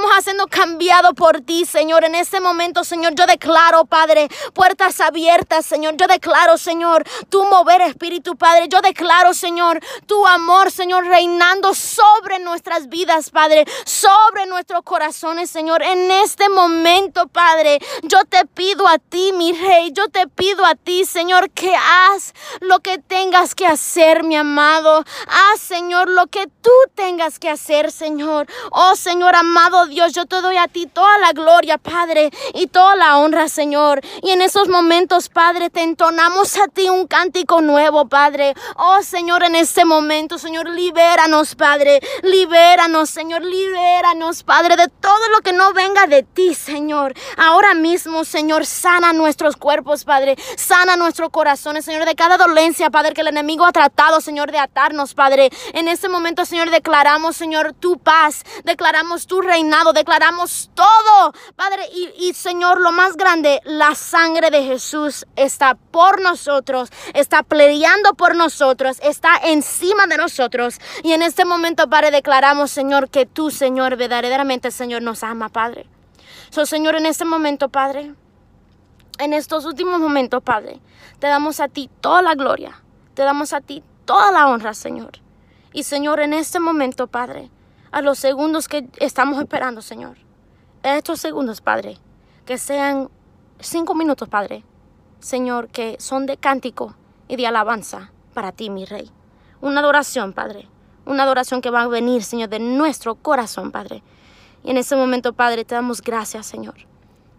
Haciendo 0.06 0.48
cambiado 0.48 1.14
por 1.14 1.42
ti, 1.42 1.66
Señor. 1.66 2.04
En 2.04 2.16
este 2.16 2.40
momento, 2.40 2.84
Señor, 2.84 3.14
yo 3.16 3.26
declaro, 3.26 3.86
Padre, 3.86 4.28
puertas 4.54 5.00
abiertas, 5.00 5.66
Señor. 5.66 5.96
Yo 5.98 6.08
declaro, 6.08 6.58
Señor, 6.58 7.04
tu 7.30 7.44
mover 7.46 7.82
espíritu, 7.82 8.36
Padre. 8.36 8.68
Yo 8.70 8.82
declaro, 8.82 9.34
Señor, 9.34 9.80
tu 10.06 10.26
amor, 10.28 10.72
Señor, 10.72 11.06
reinando 11.06 11.74
sobre 11.74 12.40
nuestras 12.40 12.90
vidas, 12.90 13.30
Padre, 13.30 13.66
sobre 13.86 14.46
nuestros 14.46 14.84
corazones, 14.84 15.50
Señor. 15.50 15.82
En 15.82 16.12
este 16.12 16.50
momento, 16.50 17.28
Padre, 17.28 17.80
yo 18.04 18.24
te 18.26 18.46
pido 18.46 18.88
a 18.88 18.98
ti, 18.98 19.32
mi 19.34 19.54
rey, 19.54 19.92
yo 19.92 20.08
te 20.10 20.28
pido 20.28 20.66
a 20.66 20.76
ti, 20.76 21.06
Señor, 21.06 21.50
que 21.52 21.76
haz 21.76 22.34
lo 22.62 22.80
que 22.80 23.00
tengas 23.00 23.56
que 23.56 23.66
hacer, 23.66 24.24
mi 24.24 24.36
amado. 24.36 25.04
Haz, 25.28 25.60
Señor, 25.60 26.10
lo 26.10 26.28
que 26.28 26.48
tú 26.48 26.72
tengas 26.96 27.40
que 27.40 27.50
hacer, 27.50 27.92
Señor. 27.92 28.48
Oh, 28.72 28.96
Señor 28.96 29.36
amado 29.36 29.87
Dios, 29.88 30.14
yo 30.14 30.26
te 30.26 30.42
doy 30.42 30.58
a 30.58 30.68
ti 30.68 30.86
toda 30.86 31.18
la 31.20 31.32
gloria, 31.32 31.78
Padre, 31.78 32.30
y 32.54 32.68
toda 32.68 32.96
la 32.96 33.18
honra, 33.18 33.50
Señor. 33.50 34.02
Y 34.22 34.32
en 34.32 34.42
esos 34.42 34.68
momentos, 34.68 35.30
Padre, 35.30 35.70
te 35.70 35.82
entonamos 35.82 36.58
a 36.58 36.68
ti 36.68 36.90
un 36.90 37.08
cántico 37.08 37.62
nuevo, 37.62 38.08
Padre. 38.08 38.54
Oh, 38.76 39.02
Señor, 39.02 39.44
en 39.44 39.56
este 39.56 39.86
momento, 39.86 40.38
Señor, 40.38 40.70
libéranos, 40.70 41.56
Padre. 41.56 42.00
Libéranos, 42.24 43.10
Señor, 43.10 43.44
libéranos, 43.44 44.44
Padre, 44.44 44.76
de 44.76 44.88
todo 44.88 45.30
lo 45.30 45.42
que 45.42 45.54
no 45.54 45.74
venga 45.74 46.06
de 46.08 46.24
ti, 46.24 46.54
Señor. 46.54 47.14
Ahora 47.38 47.74
mismo, 47.74 48.26
Señor, 48.26 48.66
sana 48.66 49.14
nuestros 49.14 49.56
cuerpos, 49.56 50.04
Padre. 50.04 50.36
Sana 50.58 50.96
nuestros 50.96 51.30
corazones, 51.30 51.86
Señor, 51.86 52.06
de 52.06 52.16
cada 52.16 52.38
dolencia, 52.38 52.90
Padre, 52.90 53.14
que 53.14 53.22
el 53.22 53.28
enemigo 53.28 53.66
ha 53.66 53.72
tratado, 53.72 54.22
Señor, 54.22 54.52
de 54.52 54.60
atarnos, 54.60 55.14
Padre. 55.14 55.50
En 55.74 55.88
este 55.88 56.10
momento, 56.10 56.46
Señor, 56.46 56.70
declaramos, 56.70 57.36
Señor, 57.36 57.74
tu 57.74 57.98
paz. 57.98 58.44
Declaramos 58.64 59.28
tu 59.28 59.42
reinado. 59.68 59.94
Declaramos 59.94 60.70
todo, 60.74 61.34
Padre. 61.56 61.84
Y, 61.94 62.28
y 62.28 62.34
Señor, 62.34 62.80
lo 62.80 62.92
más 62.92 63.18
grande, 63.18 63.62
la 63.66 63.96
sangre 63.96 64.50
de 64.50 64.64
Jesús 64.64 65.26
está 65.36 65.76
por 65.76 66.22
nosotros, 66.22 66.90
está 67.14 67.44
peleando 67.44 68.14
por 68.14 68.36
nosotros, 68.36 68.98
está 69.04 69.38
encima 69.44 70.08
de 70.08 70.18
nosotros. 70.18 70.80
Y 71.04 71.12
en 71.14 71.22
este 71.22 71.46
momento, 71.46 71.90
Padre, 71.90 72.12
declaramos, 72.12 72.72
Señor, 72.72 73.10
que 73.10 73.26
tú, 73.26 73.52
Señor, 73.52 73.98
verdaderamente, 73.98 74.72
Señor, 74.72 75.02
nos 75.02 75.24
ama, 75.24 75.50
Padre. 75.50 75.88
So, 76.50 76.66
Señor, 76.66 76.96
en 76.96 77.06
este 77.06 77.26
momento, 77.26 77.70
Padre, 77.70 78.14
en 79.20 79.34
estos 79.34 79.66
últimos 79.66 80.00
momentos, 80.00 80.42
Padre, 80.44 80.80
te 81.20 81.28
damos 81.28 81.60
a 81.60 81.68
ti 81.68 81.90
toda 82.00 82.22
la 82.22 82.36
gloria, 82.36 82.82
te 83.16 83.24
damos 83.24 83.52
a 83.52 83.62
ti 83.62 83.84
toda 84.06 84.32
la 84.32 84.48
honra, 84.48 84.74
Señor. 84.74 85.20
Y 85.74 85.84
Señor, 85.84 86.22
en 86.22 86.34
este 86.34 86.60
momento, 86.60 87.08
Padre, 87.08 87.52
a 87.98 88.02
los 88.04 88.20
segundos 88.20 88.68
que 88.68 88.88
estamos 89.00 89.40
esperando, 89.40 89.82
Señor, 89.82 90.18
estos 90.84 91.20
segundos, 91.20 91.62
Padre, 91.62 91.98
que 92.46 92.60
sean 92.60 93.10
cinco 93.60 93.96
minutos, 93.96 94.30
Padre, 94.30 94.64
Señor, 95.20 95.70
que 95.70 95.96
son 96.00 96.28
de 96.28 96.38
cántico 96.38 96.96
y 97.28 97.38
de 97.38 97.48
alabanza 97.48 98.12
para 98.36 98.52
ti, 98.52 98.70
mi 98.70 98.86
Rey. 98.86 99.10
Una 99.62 99.80
adoración, 99.80 100.34
Padre. 100.34 100.70
Una 101.08 101.24
adoración 101.24 101.60
que 101.60 101.72
va 101.72 101.82
a 101.82 101.88
venir, 101.88 102.24
Señor, 102.24 102.50
de 102.50 102.60
nuestro 102.60 103.16
corazón, 103.16 103.72
Padre. 103.72 104.04
Y 104.64 104.70
en 104.70 104.78
este 104.78 104.96
momento, 104.96 105.34
Padre, 105.34 105.66
te 105.66 105.74
damos 105.74 106.00
gracias, 106.00 106.46
Señor. 106.46 106.76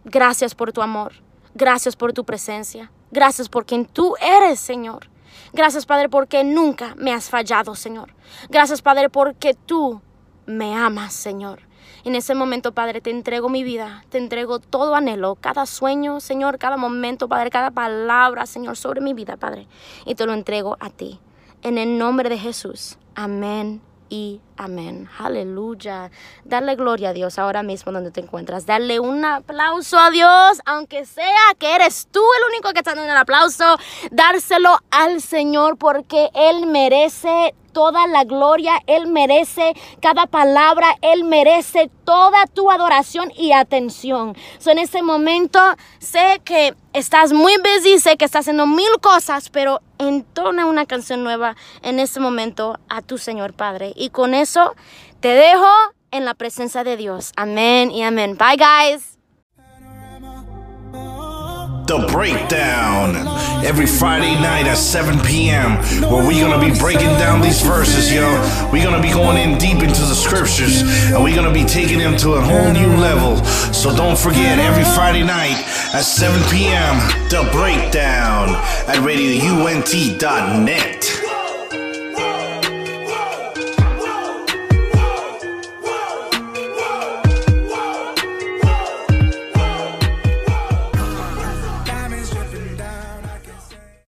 Gracias 0.07 0.57
por 0.57 0.73
tu 0.73 0.83
amor. 0.83 1.12
Gracias 1.55 1.94
por 1.94 2.12
tu 2.12 2.25
presencia. 2.25 2.90
Gracias 3.12 3.49
por 3.49 3.64
quien 3.64 3.87
tú 3.87 4.16
eres, 4.21 4.59
Señor. 4.59 5.09
Gracias, 5.53 5.87
Padre, 5.87 6.09
porque 6.09 6.42
nunca 6.42 6.97
me 6.97 7.12
has 7.12 7.31
fallado, 7.31 7.77
Señor. 7.77 8.12
Gracias, 8.49 8.83
Padre, 8.83 9.09
porque 9.09 9.55
tú 9.55 10.03
me 10.48 10.74
amas, 10.74 11.12
Señor. 11.12 11.61
En 12.04 12.14
ese 12.14 12.34
momento, 12.34 12.72
Padre, 12.72 13.00
te 13.00 13.11
entrego 13.11 13.48
mi 13.48 13.62
vida, 13.62 14.04
te 14.08 14.18
entrego 14.18 14.61
todo 14.61 14.94
anhelo, 14.94 15.37
cada 15.37 15.66
sueño, 15.66 16.20
Señor, 16.20 16.58
cada 16.58 16.76
momento, 16.76 17.28
Padre, 17.28 17.50
cada 17.50 17.70
palabra, 17.70 18.46
Señor, 18.46 18.76
sobre 18.76 19.00
mi 19.00 19.12
vida, 19.12 19.37
Padre. 19.37 19.66
Y 20.06 20.14
te 20.14 20.24
lo 20.24 20.32
entrego 20.32 20.76
a 20.80 20.90
ti. 20.90 21.20
En 21.62 21.76
el 21.76 21.98
nombre 21.98 22.30
de 22.30 22.38
Jesús. 22.38 22.96
Amén 23.14 23.82
y 24.08 24.40
amén. 24.56 25.08
Aleluya. 25.18 26.11
Dale 26.44 26.76
gloria 26.76 27.11
a 27.11 27.12
Dios 27.12 27.38
ahora 27.38 27.62
mismo 27.62 27.92
donde 27.92 28.11
te 28.11 28.20
encuentras. 28.20 28.64
Dale 28.64 29.00
un 29.00 29.24
aplauso 29.24 29.98
a 29.98 30.11
Dios, 30.11 30.62
aunque 30.64 31.04
sea 31.04 31.54
que 31.58 31.74
eres 31.74 32.08
tú 32.11 32.20
el 32.38 32.54
único 32.54 32.72
que 32.72 32.78
está 32.78 32.94
dando 32.94 33.11
el 33.11 33.18
aplauso. 33.18 33.76
Dárselo 34.11 34.78
al 34.90 35.20
Señor 35.20 35.76
porque 35.76 36.30
Él 36.32 36.66
merece 36.66 37.54
toda 37.79 38.09
la 38.09 38.25
gloria, 38.25 38.83
Él 38.88 39.07
merece 39.07 39.73
cada 40.03 40.27
palabra, 40.27 40.97
Él 41.01 41.23
merece 41.23 41.88
toda 42.03 42.45
tu 42.53 42.73
adoración 42.73 43.31
y 43.37 43.53
atención. 43.53 44.37
So, 44.59 44.73
en 44.73 44.79
este 44.79 45.01
momento 45.01 45.61
sé 46.01 46.41
que 46.45 46.75
estás 46.93 47.33
muy 47.33 47.55
busy, 47.59 48.01
sé 48.01 48.17
que 48.17 48.25
estás 48.25 48.41
haciendo 48.41 48.67
mil 48.67 48.91
cosas, 49.01 49.49
pero 49.49 49.81
entona 49.99 50.67
una 50.67 50.87
canción 50.87 51.23
nueva 51.23 51.55
en 51.83 52.01
este 52.01 52.19
momento 52.19 52.81
a 52.88 53.01
tu 53.01 53.17
Señor 53.17 53.53
Padre. 53.53 53.93
Y 53.95 54.11
con 54.11 54.35
eso 54.35 54.75
te 55.21 55.29
dejo 55.29 55.71
en 56.11 56.25
la 56.25 56.35
presencia 56.35 56.83
de 56.83 56.97
Dios. 56.97 57.31
Amén 57.37 57.93
y 57.93 58.03
amén. 58.03 58.37
Bye 58.37 58.57
guys. 58.57 59.17
The 61.88 62.07
Breakdown 62.12 63.16
every 63.64 63.87
Friday 63.87 64.35
night 64.35 64.66
at 64.66 64.77
7 64.77 65.18
p.m. 65.24 65.79
where 66.03 66.22
we're 66.27 66.46
gonna 66.46 66.61
be 66.61 66.79
breaking 66.79 67.09
down 67.16 67.40
these 67.40 67.62
verses, 67.62 68.12
yo. 68.12 68.29
We're 68.70 68.85
gonna 68.85 69.01
be 69.01 69.09
going 69.09 69.38
in 69.38 69.57
deep 69.57 69.83
into 69.83 70.03
the 70.03 70.14
scriptures 70.14 70.83
and 71.11 71.24
we're 71.24 71.35
gonna 71.35 71.51
be 71.51 71.64
taking 71.64 71.98
them 71.98 72.14
to 72.18 72.35
a 72.35 72.42
whole 72.42 72.70
new 72.72 72.94
level. 72.98 73.42
So 73.72 73.96
don't 73.96 74.18
forget, 74.18 74.59
every 74.59 74.85
Friday 74.85 75.24
night 75.24 75.64
at 75.94 76.03
7 76.03 76.38
p.m., 76.51 76.98
The 77.31 77.48
Breakdown 77.53 78.51
at 78.87 78.98
RadioUNT.net. 78.98 80.18